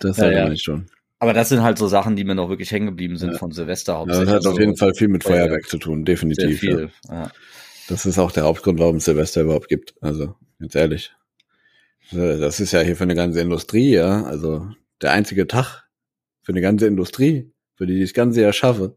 [0.00, 0.42] Das sollte ja.
[0.42, 0.86] man nicht tun.
[1.24, 3.38] Aber das sind halt so Sachen, die mir noch wirklich hängen geblieben sind Ja.
[3.38, 4.26] von Silvester Ja, hauptsächlich.
[4.28, 5.66] das hat auf jeden Fall viel mit Feuerwerk.
[5.68, 6.62] Zu tun, sehr definitiv.
[6.62, 6.70] Ja.
[6.76, 6.90] viel.
[7.08, 7.30] Ja.
[7.88, 9.94] Das ist auch der Hauptgrund, warum es Silvester überhaupt gibt.
[10.02, 11.12] Also, ganz ehrlich.
[12.12, 14.24] Das ist ja hier für eine ganze Industrie, ja.
[14.24, 14.68] Also,
[15.00, 15.84] der einzige Tag
[16.42, 18.96] für eine ganze Industrie, für die ich das ganze Jahr schaffe.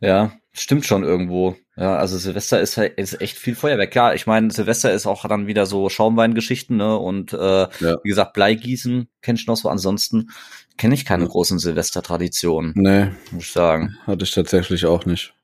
[0.00, 1.56] ja, stimmt schon irgendwo.
[1.76, 3.94] Ja, also Silvester ist halt ist echt viel Feuerwerk.
[3.94, 6.96] Ja, ich meine, Silvester ist auch dann wieder so Schaumweingeschichten, ne?
[6.96, 7.96] Und äh, Ja.
[8.02, 9.68] wie gesagt, Bleigießen kenn ich noch so.
[9.68, 10.28] Ansonsten
[10.76, 11.28] kenne ich keine Ja.
[11.30, 13.96] großen Silvester-Traditionen, Nee, muss ich sagen.
[14.06, 15.34] hatte ich tatsächlich auch nicht.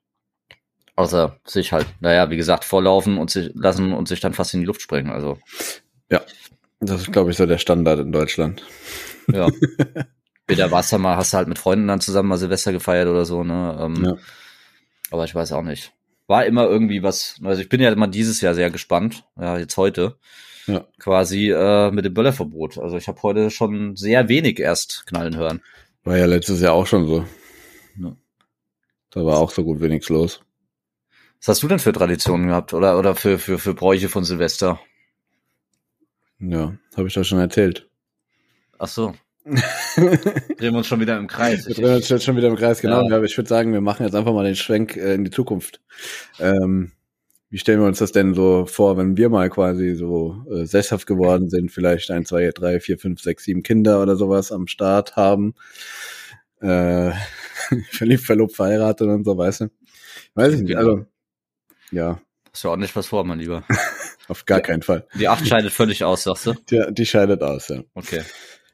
[0.95, 4.61] Außer sich halt, naja, wie gesagt, vorlaufen und sich lassen und sich dann fast in
[4.61, 5.11] die Luft sprengen.
[5.11, 5.39] Also,
[6.85, 8.63] Das ist, glaube ich, so der Standard in Deutschland.
[9.33, 9.49] ja.
[10.49, 13.25] Weder warst du mal, hast du halt mit Freunden dann zusammen mal Silvester gefeiert oder
[13.25, 13.79] so, ne?
[13.81, 14.17] Ähm, Ja.
[15.13, 15.93] Aber ich weiß auch nicht.
[16.27, 19.77] War immer irgendwie was, also ich bin ja mal dieses Jahr sehr gespannt, ja, jetzt
[19.77, 20.17] heute,
[20.67, 20.87] Ja.
[20.99, 22.79] quasi äh, mit dem Böllerverbot.
[22.79, 25.61] Also ich habe heute schon sehr wenig erst knallen hören.
[26.05, 27.27] War ja letztes Jahr auch schon so.
[27.99, 28.17] Ja.
[29.11, 30.41] Da war auch so gut wenig los.
[31.41, 34.81] Was hast du denn für Traditionen gehabt oder, oder für, für, für Bräuche von Silvester?
[36.39, 37.89] Ja, habe ich doch schon erzählt.
[38.79, 39.15] Ach so.
[39.45, 41.67] Drehen wir uns schon wieder im Kreis.
[41.67, 43.03] Wir drehen uns jetzt schon wieder im Kreis, genau.
[43.09, 43.19] Ja.
[43.19, 43.23] Ja.
[43.25, 45.81] ich würde sagen, wir machen jetzt einfach mal den Schwenk äh, in die Zukunft.
[46.39, 46.93] Ähm,
[47.53, 51.07] wie stellen wir uns das denn so vor, wenn wir mal quasi so äh, sesshaft
[51.07, 55.17] geworden sind, vielleicht ein, zwei, drei, vier, fünf, sechs, sieben Kinder oder sowas am Start
[55.17, 55.55] haben,
[56.63, 57.13] äh,
[57.91, 59.71] verliebt, verlobt, verheiratet und so, weißt du?
[60.35, 60.81] Weiß ich nicht, Genau.
[60.81, 61.07] also,
[61.91, 62.23] ja,
[62.53, 63.65] Hast du ordentlich was vor, mein Lieber.
[64.29, 65.07] Auf gar keinen Fall.
[65.15, 66.55] Die acht scheidet völlig aus, sagst du?
[66.71, 67.83] Die, die scheidet aus, ja.
[67.95, 68.23] Okay.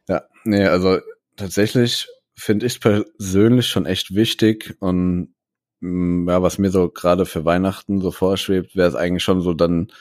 [0.09, 0.99] Ja, nee, also
[1.37, 5.35] tatsächlich finde ich persönlich schon echt wichtig und
[5.81, 9.93] ja, was mir so gerade für Weihnachten so vorschwebt, wäre es eigentlich schon so dann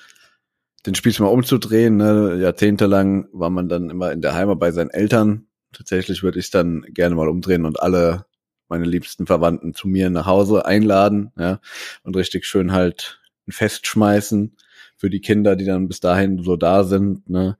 [0.85, 1.97] den Spieß mal umzudrehen.
[1.97, 2.39] Ne?
[2.41, 5.47] Jahrzehntelang war man dann immer in der Heimat bei seinen Eltern.
[5.73, 8.25] Tatsächlich würde ich dann gerne mal umdrehen und alle
[8.69, 11.59] meine liebsten Verwandten zu mir nach Hause einladen, ja,
[12.03, 14.57] und richtig schön halt ein Fest schmeißen
[14.97, 17.57] für die Kinder, die dann bis dahin so da sind, ne,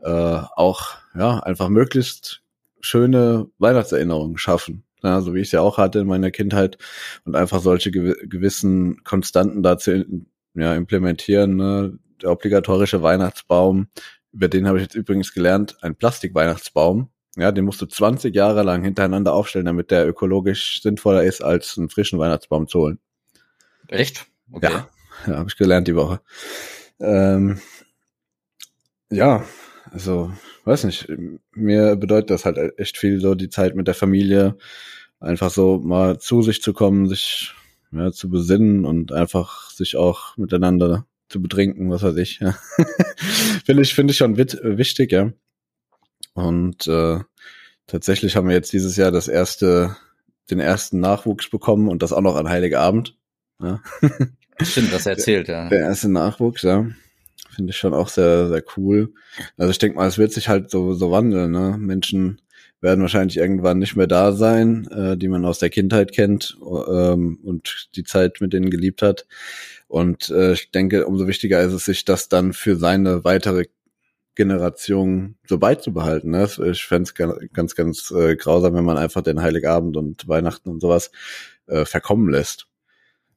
[0.00, 2.42] äh, auch ja einfach möglichst
[2.80, 6.78] schöne Weihnachtserinnerungen schaffen, ja, so wie ich es ja auch hatte in meiner Kindheit
[7.24, 10.04] und einfach solche gew gewissen Konstanten dazu
[10.54, 13.88] ja, implementieren, ne, der obligatorische Weihnachtsbaum,
[14.32, 18.62] über den habe ich jetzt übrigens gelernt, ein Plastikweihnachtsbaum, ja, den musst du 20 Jahre
[18.62, 22.98] lang hintereinander aufstellen, damit der ökologisch sinnvoller ist, als einen frischen Weihnachtsbaum zu holen.
[23.88, 24.26] Echt?
[24.50, 24.70] Okay.
[24.70, 24.88] Ja,
[25.26, 26.20] ja habe ich gelernt die Woche.
[26.98, 27.60] Ähm,
[29.10, 29.44] ja,
[29.90, 30.32] also,
[30.64, 31.08] weiß nicht,
[31.52, 34.56] mir bedeutet das halt echt viel, so die Zeit mit der Familie,
[35.18, 37.54] einfach so mal zu sich zu kommen, sich
[37.92, 42.40] ja, zu besinnen und einfach sich auch miteinander zu betrinken, was weiß ich.
[42.40, 42.56] Ja.
[43.64, 45.32] finde ich, finde ich schon wichtig, ja.
[46.34, 47.18] Und äh,
[47.86, 49.96] tatsächlich haben wir jetzt dieses Jahr das erste,
[50.50, 53.16] den ersten Nachwuchs bekommen und das auch noch an Heiligabend.
[53.60, 53.82] Ja.
[54.60, 55.68] Stimmt, das erzählt, ja.
[55.68, 56.86] Der erste Nachwuchs, ja.
[57.60, 59.12] Finde ich schon auch sehr, sehr cool.
[59.58, 61.76] Also ich denke mal, es wird sich halt so, so wandeln, ne?
[61.78, 62.40] Menschen
[62.80, 67.38] werden wahrscheinlich irgendwann nicht mehr da sein, äh, die man aus der Kindheit kennt ähm,
[67.44, 69.26] und die Zeit mit denen geliebt hat.
[69.88, 73.66] Und äh, ich denke, umso wichtiger ist es, sich das dann für seine weitere
[74.36, 76.30] Generation so beizubehalten.
[76.30, 76.48] Ne?
[76.72, 80.80] Ich fände es ganz, ganz, äh, grausam, wenn man einfach den Heiligabend und Weihnachten und
[80.80, 81.10] sowas
[81.66, 82.68] äh, verkommen lässt.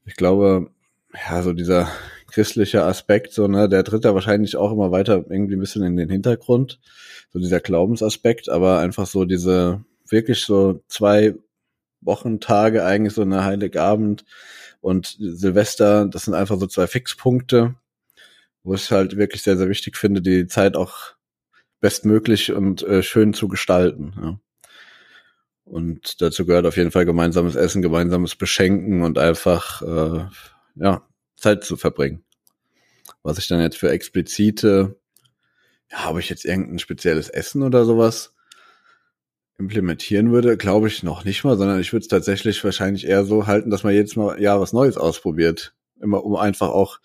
[0.05, 0.71] Ich glaube,
[1.13, 1.91] ja, so dieser
[2.33, 5.95] christliche Aspekt, so, ne, der tritt da wahrscheinlich auch immer weiter irgendwie ein bisschen in
[5.95, 6.79] den Hintergrund.
[7.31, 11.35] So dieser Glaubensaspekt, aber einfach so diese wirklich so zwei
[12.01, 14.25] Wochentage eigentlich so eine Heiligabend
[14.81, 17.75] und Silvester, das sind einfach so zwei Fixpunkte,
[18.63, 21.13] wo ich halt wirklich sehr, sehr wichtig finde, die Zeit auch
[21.81, 24.13] bestmöglich und äh, schön zu gestalten.
[24.21, 24.39] Ja.
[25.65, 30.25] Und dazu gehört auf jeden Fall gemeinsames Essen, gemeinsames Beschenken und einfach äh,
[30.75, 31.03] ja
[31.43, 32.23] Zeit zu verbringen.
[33.21, 34.95] Was ich dann jetzt für explizite,
[35.91, 38.33] ja, habe ich jetzt irgendein spezielles Essen oder sowas
[39.59, 43.45] implementieren würde, glaube ich noch nicht mal, sondern ich würde es tatsächlich wahrscheinlich eher so
[43.45, 45.75] halten, dass man jedes Mal ja was Neues ausprobiert.
[46.01, 46.99] Immer um einfach auch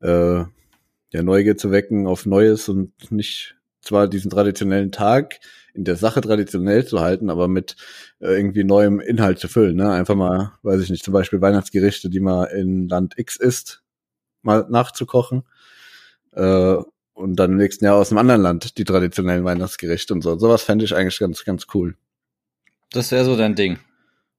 [0.00, 5.40] äh, ja, Neugier zu wecken auf Neues und nicht zwar diesen traditionellen Tag
[5.78, 7.76] in der Sache traditionell zu halten, aber mit
[8.18, 9.76] äh, irgendwie neuem Inhalt zu füllen.
[9.76, 9.90] Ne?
[9.92, 13.84] Einfach mal, weiß ich nicht, zum Beispiel Weihnachtsgerichte, die man in Land X isst,
[14.42, 15.44] mal nachzukochen.
[16.32, 16.76] Äh,
[17.14, 20.36] und dann im nächsten Jahr aus einem anderen Land die traditionellen Weihnachtsgerichte und so.
[20.36, 21.96] Sowas fände ich eigentlich ganz, ganz cool.
[22.90, 23.78] Das wäre so dein Ding.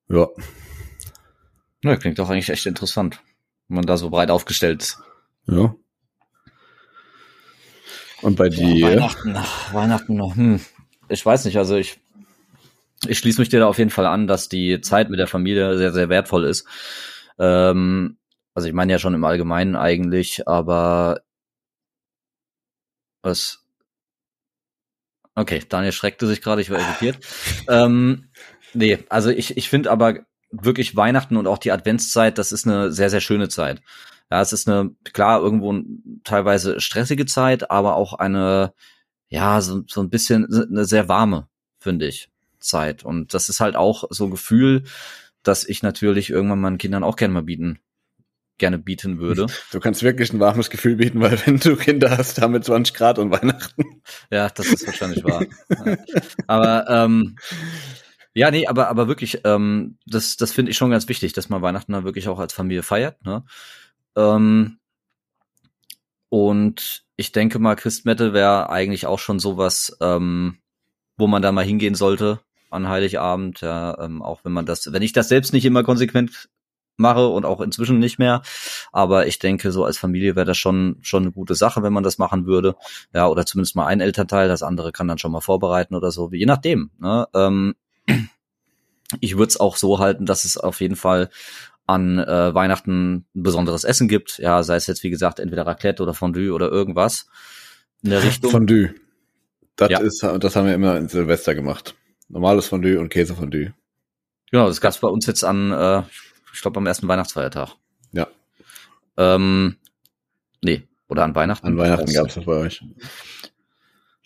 [0.09, 0.27] Ja.
[1.81, 3.21] Na, klingt doch eigentlich echt interessant,
[3.69, 4.97] wenn man da so breit aufgestellt ist.
[5.47, 5.73] Ja.
[8.21, 8.75] Und bei dir?
[8.75, 9.37] Ja, Weihnachten,
[9.71, 10.59] Weihnachten, hm.
[11.09, 11.99] Ich weiß nicht, also ich,
[13.07, 15.77] ich schließe mich dir da auf jeden Fall an, dass die Zeit mit der Familie
[15.77, 16.65] sehr, sehr wertvoll ist.
[17.37, 18.17] Ähm,
[18.53, 21.21] also ich meine ja schon im Allgemeinen eigentlich, aber
[23.21, 23.65] was?
[25.35, 27.17] Okay, Daniel schreckte sich gerade, ich war irritiert.
[27.69, 28.29] ähm,
[28.73, 30.19] nee, also ich, ich finde aber
[30.51, 33.81] wirklich Weihnachten und auch die Adventszeit, das ist eine sehr, sehr schöne Zeit.
[34.31, 35.81] Ja, es ist eine, klar, irgendwo
[36.23, 38.73] teilweise stressige Zeit, aber auch eine,
[39.29, 41.47] ja, so, so ein bisschen eine sehr warme,
[41.79, 43.03] finde ich, Zeit.
[43.03, 44.83] Und das ist halt auch so ein Gefühl,
[45.43, 47.79] dass ich natürlich irgendwann meinen Kindern auch gerne mal bieten
[48.59, 49.47] gerne bieten würde.
[49.71, 52.93] Du kannst wirklich ein warmes Gefühl bieten, weil wenn du Kinder hast, haben wir 20
[52.93, 54.01] Grad und Weihnachten.
[54.29, 55.45] Ja, das ist wahrscheinlich wahr.
[55.69, 55.97] Ja.
[56.47, 57.37] Aber ähm,
[58.35, 61.63] ja, nee, aber aber wirklich, ähm, das das finde ich schon ganz wichtig, dass man
[61.63, 63.25] Weihnachten dann wirklich auch als Familie feiert.
[63.25, 63.43] Ne?
[64.15, 64.77] Ähm,
[66.29, 70.59] und ich denke mal, Christmette wäre eigentlich auch schon sowas, ähm,
[71.17, 72.39] wo man da mal hingehen sollte
[72.69, 76.47] an Heiligabend, ja, ähm, auch wenn man das, wenn ich das selbst nicht immer konsequent
[76.95, 78.41] mache und auch inzwischen nicht mehr.
[78.93, 82.03] Aber ich denke, so als Familie wäre das schon, schon eine gute Sache, wenn man
[82.03, 82.77] das machen würde.
[83.13, 86.29] Ja, oder zumindest mal ein Elternteil, das andere kann dann schon mal vorbereiten oder so,
[86.31, 86.89] je nachdem.
[86.99, 87.27] Ne?
[87.33, 87.75] Ähm,
[89.19, 91.29] ich würde es auch so halten, dass es auf jeden Fall
[91.89, 94.37] an äh, Weihnachten ein besonderes Essen gibt.
[94.37, 97.27] Ja, sei es jetzt, wie gesagt, entweder Raclette oder Fondue oder irgendwas
[98.03, 98.51] in der Richtung.
[98.51, 98.93] Fondue.
[99.75, 99.99] Das ja.
[99.99, 101.95] ist, das haben wir immer in Silvester gemacht.
[102.27, 103.73] Normales Fondue und Käsefondue.
[104.51, 106.03] Genau, das gab's bei uns jetzt an, äh,
[106.53, 107.75] ich glaube, am ersten Weihnachtsfeiertag.
[108.11, 108.27] Ja.
[109.17, 109.77] Ähm,
[110.61, 111.65] nee, Oder an Weihnachten?
[111.65, 112.83] An Weihnachten gab es das bei euch.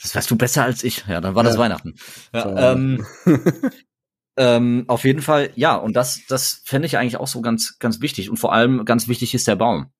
[0.01, 1.05] Das weißt du besser als ich.
[1.07, 1.49] Ja, dann war ja.
[1.49, 1.95] das Weihnachten.
[2.33, 3.05] Ja, ähm,
[4.35, 8.01] ähm, auf jeden Fall, ja, und das, das fände ich eigentlich auch so ganz, ganz
[8.01, 8.29] wichtig.
[8.29, 9.91] Und vor allem ganz wichtig ist der Baum.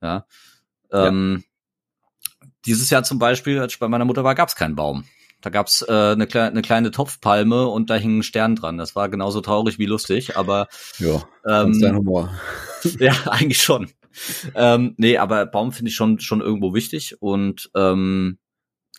[0.00, 0.26] Ja.
[0.90, 2.48] Ähm, ja.
[2.66, 5.04] Dieses Jahr zum Beispiel, als ich bei meiner Mutter war, gab es keinen Baum.
[5.40, 8.78] Da gab's äh, eine, kle eine kleine Topfpalme und da hing ein Stern dran.
[8.78, 12.32] Das war genauso traurig wie lustig, aber ja, ähm, dein Humor.
[13.00, 13.90] ja, eigentlich schon.
[14.54, 18.38] ähm, nee, aber Baum finde ich schon schon irgendwo wichtig und ähm,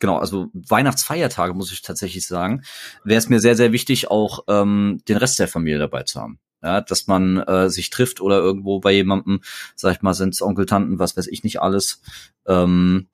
[0.03, 2.63] genau, also Weihnachtsfeiertage muss ich tatsächlich sagen,
[3.05, 6.39] wäre es mir sehr sehr wichtig, auch ähm, den Rest der Familie dabei zu haben.
[6.61, 9.39] Ja, dass man äh, sich trifft oder irgendwo bei jemandem,
[9.77, 12.01] sag ich mal, sind's Onkel, Tanten, was weiß ich nicht alles.
[12.45, 13.07] Ähm,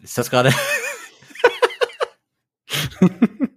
[0.00, 0.52] Ist das gerade?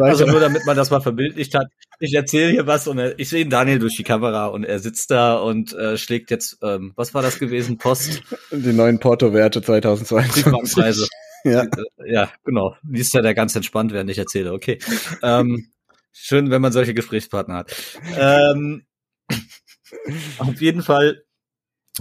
[0.00, 1.68] also nur damit man das mal verbildlicht hat.
[2.00, 5.10] Ich erzähle hier was und er, ich sehe Daniel durch die Kamera und er sitzt
[5.10, 7.78] da und äh, schlägt jetzt, ähm, was war das gewesen?
[7.78, 8.22] Post?
[8.50, 11.08] Die neuen Porto-Werte 2022.
[11.44, 11.62] Ja.
[11.62, 12.74] Äh, ja, genau.
[12.82, 14.52] Liest ja der ganz entspannt, während ich erzähle.
[14.52, 14.80] Okay.
[15.22, 15.70] Ähm,
[16.12, 17.76] schön, wenn man solche Gesprächspartner hat.
[18.16, 18.84] Ähm,
[20.38, 21.22] auf jeden Fall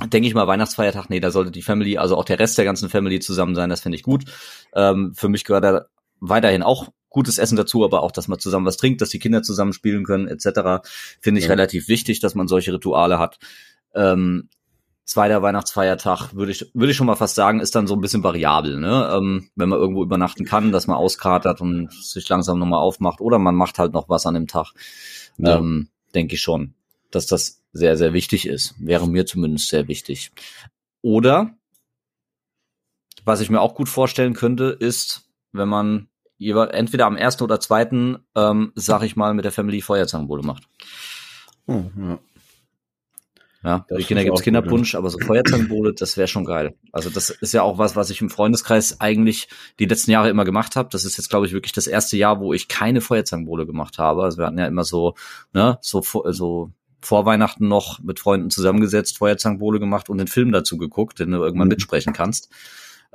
[0.05, 2.89] denke ich mal, Weihnachtsfeiertag, nee, da sollte die Family, also auch der Rest der ganzen
[2.89, 4.25] Family zusammen sein, das finde ich gut.
[4.75, 5.85] Ähm, für mich gehört da
[6.19, 9.41] weiterhin auch gutes Essen dazu, aber auch, dass man zusammen was trinkt, dass die Kinder
[9.41, 10.87] zusammen spielen können, etc.
[11.19, 11.51] Finde ich ja.
[11.51, 13.39] relativ wichtig, dass man solche Rituale hat.
[13.95, 14.49] Ähm,
[15.07, 18.23] zweiter Weihnachtsfeiertag würde ich würde ich schon mal fast sagen, ist dann so ein bisschen
[18.23, 19.09] variabel, ne?
[19.13, 23.39] Ähm, wenn man irgendwo übernachten kann, dass man auskatert und sich langsam nochmal aufmacht, oder
[23.39, 24.73] man macht halt noch was an dem Tag.
[25.37, 25.57] Ja.
[25.57, 26.73] Ähm, denke ich schon,
[27.09, 28.75] dass das sehr, sehr wichtig ist.
[28.79, 30.31] Wäre mir zumindest sehr wichtig.
[31.01, 31.51] Oder,
[33.23, 36.07] was ich mir auch gut vorstellen könnte, ist, wenn man
[36.39, 40.63] entweder am ersten oder zweiten, ähm, sag ich mal, mit der Family Feuerzangenbowle macht.
[41.65, 42.19] Oh, ja.
[43.63, 46.75] Ja, für die Kinder gibt's Kinderpunsch, aber so Feuerzangenbowle, das wäre schon geil.
[46.91, 50.45] Also das ist ja auch was, was ich im Freundeskreis eigentlich die letzten Jahre immer
[50.45, 50.89] gemacht habe.
[50.91, 54.23] Das ist jetzt, glaube ich, wirklich das erste Jahr, wo ich keine Feuerzangenbowle gemacht habe.
[54.23, 55.15] Also wir hatten ja immer so,
[55.53, 56.71] ne, so, so
[57.01, 61.37] vor Weihnachten noch mit Freunden zusammengesetzt, Feuerzangenbowle gemacht und den Film dazu geguckt, den du
[61.37, 61.73] irgendwann mhm.
[61.73, 62.49] mitsprechen kannst.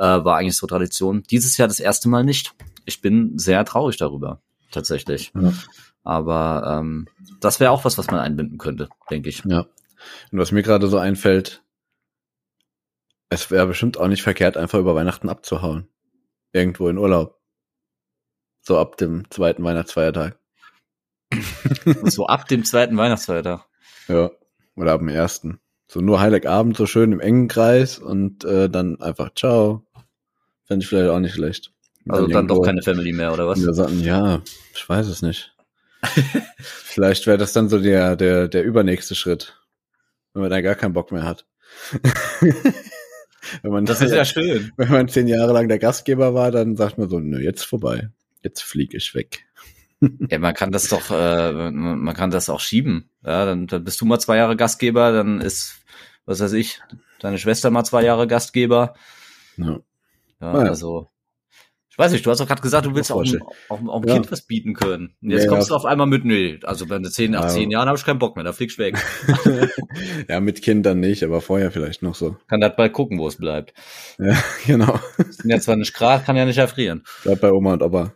[0.03, 1.23] Äh, war eigentlich so Tradition.
[1.31, 2.57] Dieses Jahr das erste Mal nicht.
[2.87, 4.43] Ich bin sehr traurig darüber,
[4.73, 5.31] tatsächlich.
[5.41, 5.53] Ja.
[6.03, 7.07] Aber ähm,
[7.39, 9.45] das wäre auch was, was man einbinden könnte, denke ich.
[9.45, 9.61] Ja.
[10.33, 11.63] Und was mir gerade so einfällt,
[13.29, 15.87] es wäre bestimmt auch nicht verkehrt, einfach über Weihnachten abzuhauen.
[16.53, 17.41] Irgendwo in Urlaub.
[18.61, 20.37] So ab dem zweiten Weihnachtsfeiertag.
[22.03, 23.65] so ab dem zweiten Weihnachtsfeiertag.
[24.09, 24.33] Ja,
[24.75, 25.61] oder ab dem ersten.
[25.87, 29.87] So nur Heiligabend, so schön im engen Kreis und äh, dann einfach ciao.
[30.65, 31.73] Fände ich vielleicht auch nicht schlecht.
[32.09, 33.61] Also dann, dann doch keine Family mehr, oder was?
[33.61, 34.43] Wir sagten, ja,
[34.75, 35.55] ich weiß es nicht.
[36.59, 39.57] vielleicht wäre das dann so der, der, der übernächste Schritt.
[40.33, 41.47] Wenn man da gar keinen Bock mehr hat.
[43.63, 44.73] wenn man, das ist ja schön.
[44.77, 48.09] Wenn man zehn Jahre lang der Gastgeber war, dann sagt man so, nö, jetzt vorbei.
[48.43, 49.45] Jetzt fliege ich weg.
[50.31, 53.09] Ja, man kann das doch, äh, man kann das auch schieben.
[53.25, 55.77] Ja, dann, dann bist du mal zwei Jahre Gastgeber, dann ist,
[56.27, 56.81] was weiß ich,
[57.21, 58.95] deine Schwester mal zwei Jahre Gastgeber.
[59.57, 59.79] Ja.
[60.43, 60.69] Ja, ja.
[60.69, 61.09] also.
[61.93, 63.43] Ich weiß nicht, du hast doch gerade gesagt, du willst auch, dem.
[64.07, 65.15] Kind was bieten können.
[65.21, 67.87] Und jetzt ja, kommst du auf einmal mit, nee, also bei zehn, nach zehn Jahren
[67.87, 68.97] habe ich keinen Bock mehr, da fliegst du weg.
[70.29, 72.39] ja, mit Kindern nicht, aber vorher vielleicht noch so.
[72.49, 73.75] Kann das bald gucken, wo es bleibt.
[74.19, 74.35] Ja,
[74.67, 74.99] genau.
[75.19, 77.05] Sind ja zwar nicht Grad, kann ja nicht erfrieren.
[77.25, 78.15] Bleibt bei Oma und Opa.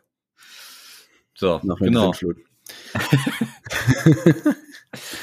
[1.34, 2.14] So, Nach genau.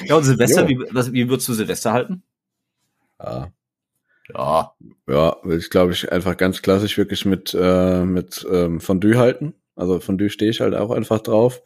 [0.05, 0.67] ja, und Silvester, jo.
[0.67, 2.21] wie, was, wie würdest du Silvester halten?
[3.19, 3.51] Ja.
[4.29, 4.73] Ja.
[5.07, 9.53] Ja, will ich glaube ich einfach ganz klassisch wirklich mit, äh, mit ähm, Fondue halten.
[9.75, 11.61] Also Fondue stehe ich halt auch einfach drauf.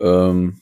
[0.00, 0.60] Ähm,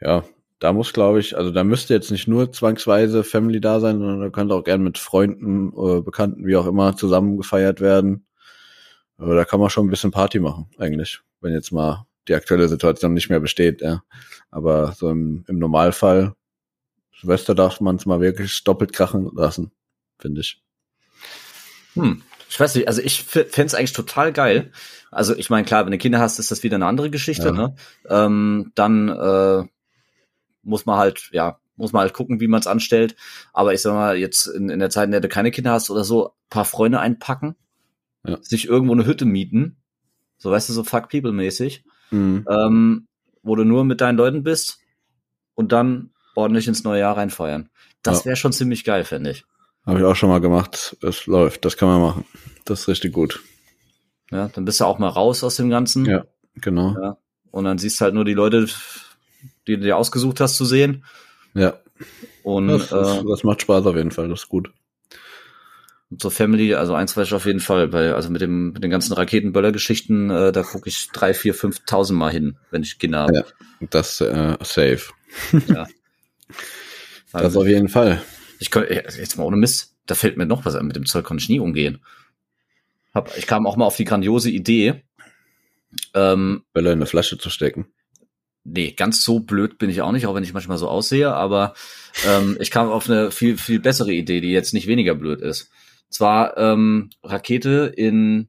[0.00, 0.24] ja,
[0.58, 4.20] da muss glaube ich, also da müsste jetzt nicht nur zwangsweise Family da sein, sondern
[4.20, 8.26] da könnte auch gern mit Freunden, äh, Bekannten, wie auch immer, zusammen gefeiert werden.
[9.18, 12.68] Aber da kann man schon ein bisschen Party machen, eigentlich wenn jetzt mal die aktuelle
[12.68, 14.02] Situation nicht mehr besteht, ja.
[14.50, 16.34] Aber so im, im Normalfall,
[17.20, 19.72] Silvester darf man es mal wirklich doppelt krachen lassen,
[20.18, 20.62] finde ich.
[21.94, 22.22] Hm.
[22.48, 24.72] Ich weiß nicht, also ich fände es eigentlich total geil.
[25.10, 27.52] Also ich meine, klar, wenn du Kinder hast, ist das wieder eine andere Geschichte, ja.
[27.52, 27.74] ne?
[28.08, 29.64] Ähm, dann äh,
[30.62, 33.16] muss man halt, ja, muss man halt gucken, wie man es anstellt.
[33.52, 35.90] Aber ich sag mal, jetzt in, in der Zeit, in der du keine Kinder hast
[35.90, 37.56] oder so, paar Freunde einpacken,
[38.26, 38.38] ja.
[38.42, 39.82] sich irgendwo eine Hütte mieten
[40.42, 41.84] so weißt du, so Fuck People-mäßig.
[42.10, 42.44] Mhm.
[42.50, 43.06] Ähm,
[43.44, 44.80] wo du nur mit deinen Leuten bist
[45.54, 47.70] und dann ordentlich ins neue Jahr reinfeuern.
[48.02, 49.44] Das wäre schon ziemlich geil, finde ich.
[49.86, 50.96] Habe ich auch schon mal gemacht.
[51.02, 52.24] Es läuft, das kann man machen.
[52.64, 53.42] Das ist richtig gut.
[54.30, 56.04] Ja, dann bist du auch mal raus aus dem Ganzen.
[56.06, 56.24] Ja,
[56.56, 56.94] genau.
[57.00, 57.16] Ja.
[57.50, 58.66] Und dann siehst du halt nur die Leute,
[59.66, 61.04] die du dir ausgesucht hast zu sehen.
[61.54, 61.74] Ja.
[62.42, 64.72] Und Das, das, äh, das macht Spaß auf jeden Fall, das ist gut.
[66.18, 68.90] zur Family, also eins weiß ich auf jeden Fall, weil also mit dem mit den
[68.90, 73.34] ganzen Raketenböller-Geschichten, äh, da gucke ich drei, vier, fünftausend Mal hin, wenn ich Kinder habe.
[73.34, 73.44] Ja.
[73.90, 75.02] Das äh, safe.
[75.68, 75.86] Ja.
[77.32, 78.20] Das Also, auf jeden Fall.
[78.62, 80.86] Ich könnte jetzt mal ohne Mist, da fällt mir noch was an.
[80.86, 82.00] Mit dem Zeug konnte ich nie umgehen.
[83.14, 85.02] Hab, ich kam auch mal auf die grandiose Idee.
[86.14, 87.86] Ähm, Böller in eine Flasche zu stecken.
[88.64, 91.74] nee, ganz so blöd bin ich auch nicht, auch wenn ich manchmal so aussehe, aber
[92.26, 95.70] ähm, ich kam auf eine viel, viel bessere Idee, die jetzt nicht weniger blöd ist.
[96.08, 98.48] Zwar ähm, Rakete in,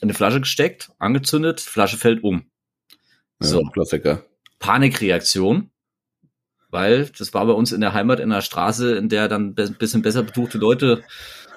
[0.00, 2.44] in eine Flasche gesteckt, angezündet, Flasche fällt um.
[3.40, 4.24] Ja, So, Klassiker.
[4.60, 5.71] Panikreaktion,
[6.72, 9.74] weil das war bei uns in der Heimat in einer Straße, in der dann ein
[9.78, 11.04] bisschen besser betuchte Leute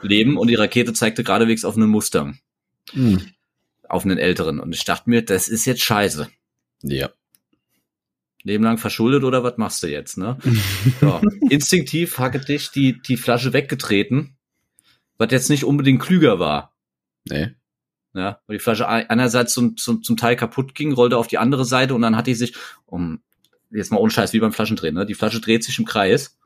[0.03, 2.37] leben und die Rakete zeigte geradewegs auf einen Mustang,
[2.91, 3.21] Hm.
[3.89, 4.59] auf einen älteren.
[4.59, 6.29] Und ich dachte mir, das ist jetzt scheiße.
[6.83, 7.09] Ja.
[8.43, 10.37] Leben lang verschuldet oder was machst du jetzt, ne?
[11.01, 11.19] Ja.
[11.49, 14.35] Instinktiv hacke dich die, die Flasche weggetreten,
[15.17, 16.75] was jetzt nicht unbedingt klüger war.
[17.27, 17.51] Nee.
[18.13, 21.37] Ja, weil die Flasche ei- einerseits zum, zum, zum Teil kaputt ging, rollte auf die
[21.39, 22.53] andere Seite und dann hat die sich,
[22.85, 23.21] um
[23.77, 25.05] jetzt mal ohne Scheiß, wie beim Flaschendrehen, ne?
[25.05, 26.37] Die Flasche dreht sich im Kreis,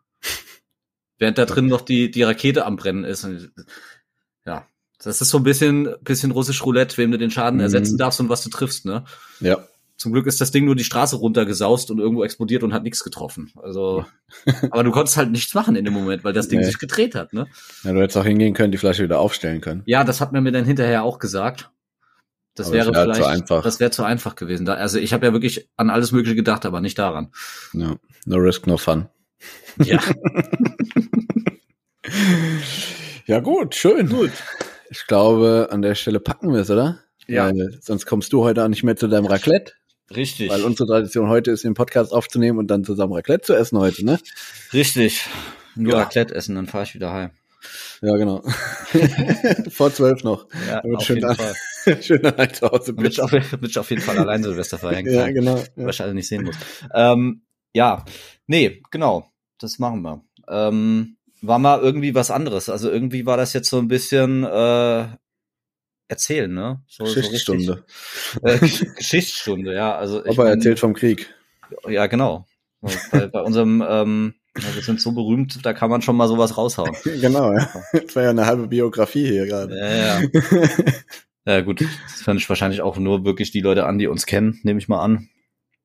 [1.17, 3.23] während da drin noch die, die Rakete am Brennen ist.
[3.23, 3.51] Und,
[4.45, 4.65] ja,
[5.03, 7.63] das ist so ein bisschen, bisschen russisch Roulette, wem du den Schaden Mhm.
[7.63, 9.05] ersetzen darfst und was du triffst, ne?
[9.39, 9.57] Ja.
[9.97, 13.03] Zum Glück ist das Ding nur die Straße runtergesaust und irgendwo explodiert und hat nichts
[13.03, 13.51] getroffen.
[13.61, 14.05] Also,
[14.71, 16.65] aber du konntest halt nichts machen in dem Moment, weil das Ding Nee.
[16.65, 17.47] sich gedreht hat, ne?
[17.83, 17.91] ja.
[17.91, 19.83] Du hättest auch hingehen können, die Flasche wieder aufstellen können.
[19.85, 21.69] Ja, das hat man mir dann hinterher auch gesagt.
[22.59, 23.63] Das Aber wäre das wär zu vielleicht, einfach.
[23.63, 24.65] das wäre zu einfach gewesen.
[24.65, 27.31] Da, also ich habe ja wirklich an alles Mögliche gedacht, aber nicht daran.
[27.73, 27.95] Ja.
[28.25, 29.07] No risk, no fun.
[29.83, 29.99] Ja,
[33.27, 34.09] Ja, gut, schön.
[34.09, 34.31] Gut.
[34.89, 36.99] Ich glaube, an der Stelle packen wir es, oder?
[37.27, 37.45] Ja.
[37.47, 39.73] Weil sonst kommst du heute auch nicht mehr zu deinem Raclette.
[40.15, 43.77] richtig, Weil unsere Tradition heute ist, den Podcast aufzunehmen und dann zusammen Raclette zu essen
[43.77, 44.19] heute, ne?
[44.73, 45.27] richtig.
[45.75, 45.99] Nur Ja.
[45.99, 47.29] Raclette essen, dann fahre ich wieder heim.
[48.01, 48.41] Ja, genau.
[49.69, 50.47] Vor zwölf noch.
[50.67, 51.55] Ja, auf schön jeden an- Fall.
[52.01, 53.21] Schön allein zu Hause Damit ich, bist.
[53.21, 55.05] auf, damit ich auf jeden Fall allein Silvester kann.
[55.05, 55.57] Ja, genau.
[55.57, 55.63] Ja.
[55.75, 56.55] was ich alle nicht sehen muss.
[56.93, 57.43] Ähm,
[57.73, 58.03] ja,
[58.47, 60.23] nee, genau, das machen wir.
[60.49, 62.67] Ähm, war mal irgendwie was anderes.
[62.69, 65.07] Also irgendwie war das jetzt so ein bisschen äh,
[66.09, 66.83] erzählen, ne?
[66.87, 67.85] So, Geschichtsstunde.
[68.41, 69.95] So äh, Geschichtsstunde, ja.
[69.95, 71.33] Also ich mein, erzählt vom Krieg.
[71.87, 72.45] Ja, genau.
[73.11, 74.33] Bei, bei unserem, ähm,
[74.63, 76.95] ja, wir sind so berühmt, da kann man schon mal sowas raushauen.
[77.03, 77.69] genau, ja.
[77.91, 79.77] Das war ja eine halbe Biografie hier gerade.
[79.77, 80.27] Ja, ja.
[81.45, 84.59] Ja, gut, das fand ich wahrscheinlich auch nur wirklich die Leute an, die uns kennen,
[84.61, 85.29] nehme ich mal an.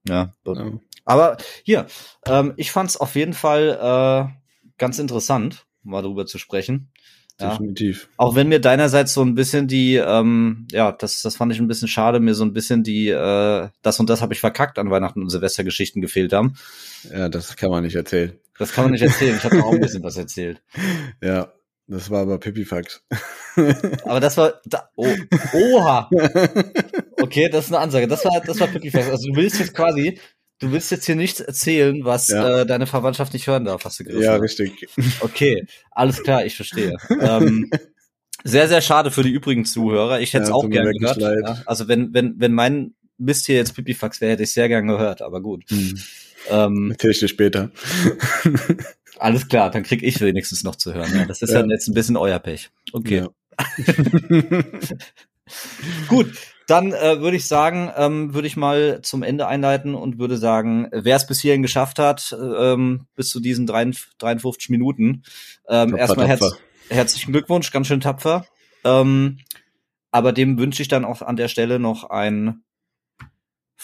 [0.07, 0.35] Ja.
[0.45, 0.73] Ja.
[1.07, 1.87] Aber hier,
[2.27, 6.93] ähm, ich fand es auf jeden Fall äh, ganz interessant, mal darüber zu sprechen.
[7.41, 7.51] Ja.
[7.51, 8.09] Definitiv.
[8.17, 11.67] Auch wenn mir deinerseits so ein bisschen die, ähm, ja, das, das fand ich ein
[11.67, 14.91] bisschen schade, mir so ein bisschen die, äh, das und das habe ich verkackt an
[14.91, 16.55] Weihnachten und Silvestergeschichten gefehlt haben.
[17.13, 18.39] Ja, das kann man nicht erzählen.
[18.59, 19.37] Das kann man nicht erzählen.
[19.37, 20.63] Ich habe auch ein bisschen was erzählt.
[21.23, 21.53] Ja,
[21.87, 23.03] das war aber Pipifax.
[24.05, 25.07] Aber das war, da, oh,
[25.53, 26.09] oha.
[27.21, 28.09] Okay, das ist eine Ansage.
[28.09, 29.11] Das war, das war Pipifax.
[29.11, 30.19] Also du willst jetzt quasi,
[30.65, 32.61] du willst jetzt hier nichts erzählen, was Ja.
[32.61, 34.23] äh, deine Verwandtschaft nicht hören darf, hast du gerissen.
[34.25, 34.87] ja, richtig.
[35.21, 36.97] Okay, alles klar, ich verstehe.
[37.21, 37.71] ähm,
[38.45, 40.21] sehr, sehr schade für die übrigen Zuhörer.
[40.21, 41.41] Ich hätte es Ja, auch tut mir gern wirklich gehört.
[41.49, 44.87] Ja, also wenn, wenn, wenn mein Mist hier jetzt Pipifax wäre, hätte ich sehr gern
[44.87, 45.65] gehört, aber gut.
[45.71, 45.99] Hm.
[46.51, 47.71] Ähm, Erzähl ich dir später.
[49.19, 51.11] alles klar, dann krieg ich wenigstens noch zu hören.
[51.15, 51.61] Ja, das ist ja.
[51.61, 51.67] Ja.
[51.67, 52.71] jetzt ein bisschen euer Pech.
[52.93, 53.27] Okay.
[56.09, 56.33] Gut,
[56.67, 60.89] dann äh, würde ich sagen, ähm, würde ich mal zum Ende einleiten und würde sagen,
[60.93, 65.23] wer es bis hierhin geschafft hat, ähm, bis zu diesen 53 53 Minuten,
[65.69, 66.53] ähm, Tapfer, erstmal herz
[66.89, 68.47] herzlichen Glückwunsch, ganz schön tapfer.
[68.85, 69.39] Ähm,
[70.11, 72.63] aber dem wünsche ich dann auch an der Stelle noch ein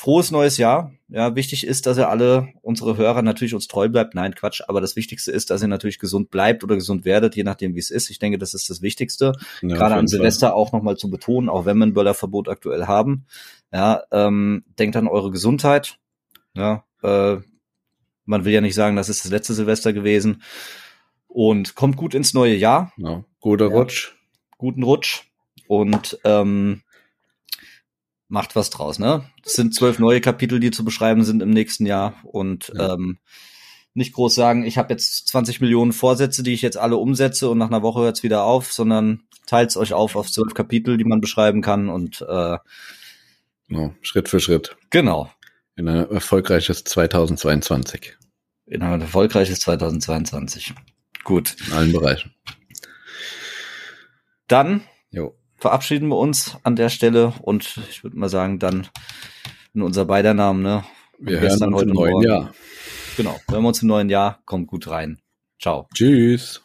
[0.01, 0.93] frohes neues Jahr.
[1.09, 4.15] Ja, wichtig ist, dass ihr alle unsere Hörer natürlich uns treu bleibt.
[4.15, 4.63] Nein, Quatsch.
[4.67, 7.81] Aber das Wichtigste ist, dass ihr natürlich gesund bleibt oder gesund werdet, je nachdem, wie
[7.81, 8.09] es ist.
[8.09, 11.67] Ich denke, das ist das Wichtigste Ja, gerade an Silvester auch nochmal zu betonen, auch
[11.67, 13.27] wenn wir ein Böllerverbot aktuell haben.
[13.75, 15.99] Ja, ähm, denkt an eure Gesundheit.
[16.55, 17.37] Ja, äh,
[18.25, 20.43] man will ja nicht sagen, das ist das letzte Silvester gewesen.
[21.29, 22.95] Und kommt gut ins neue Jahr, Fall.
[22.97, 23.25] Genau.
[23.41, 23.77] Guter Ja.
[23.77, 24.13] Rutsch.
[24.57, 25.25] guten Rutsch
[25.69, 26.83] und ähm,
[28.31, 28.99] macht was draus.
[28.99, 32.95] Ne, es sind zwölf neue Kapitel, die zu beschreiben sind im nächsten Jahr und Ja.
[32.95, 33.19] ähm,
[33.93, 37.59] nicht groß sagen, ich habe jetzt 20 Millionen Vorsätze, die ich jetzt alle umsetze und
[37.59, 41.21] nach einer Woche hört's wieder auf, sondern teilt euch auf auf zwölf Kapitel, die man
[41.21, 42.57] beschreiben kann und äh,
[43.69, 43.95] Genau.
[44.03, 44.77] Schritt für Schritt.
[44.91, 45.31] genau
[45.77, 48.17] In ein erfolgreiches 2022.
[48.67, 50.73] in ein erfolgreiches 2022.
[51.25, 52.33] Gut, In allen Bereichen.
[54.47, 55.35] dann Jo.
[55.61, 58.89] Verabschieden wir uns an der Stelle und ich würde mal sagen, dann
[59.75, 60.85] in unser beider Namen, ne?
[61.19, 62.27] Wir Gestern, hören uns heute im neuen Morgen.
[62.27, 62.55] Jahr.
[63.17, 65.21] Genau, wenn wir uns im neuen Jahr, kommt gut rein.
[65.61, 65.87] Ciao.
[65.95, 66.63] Tschüss.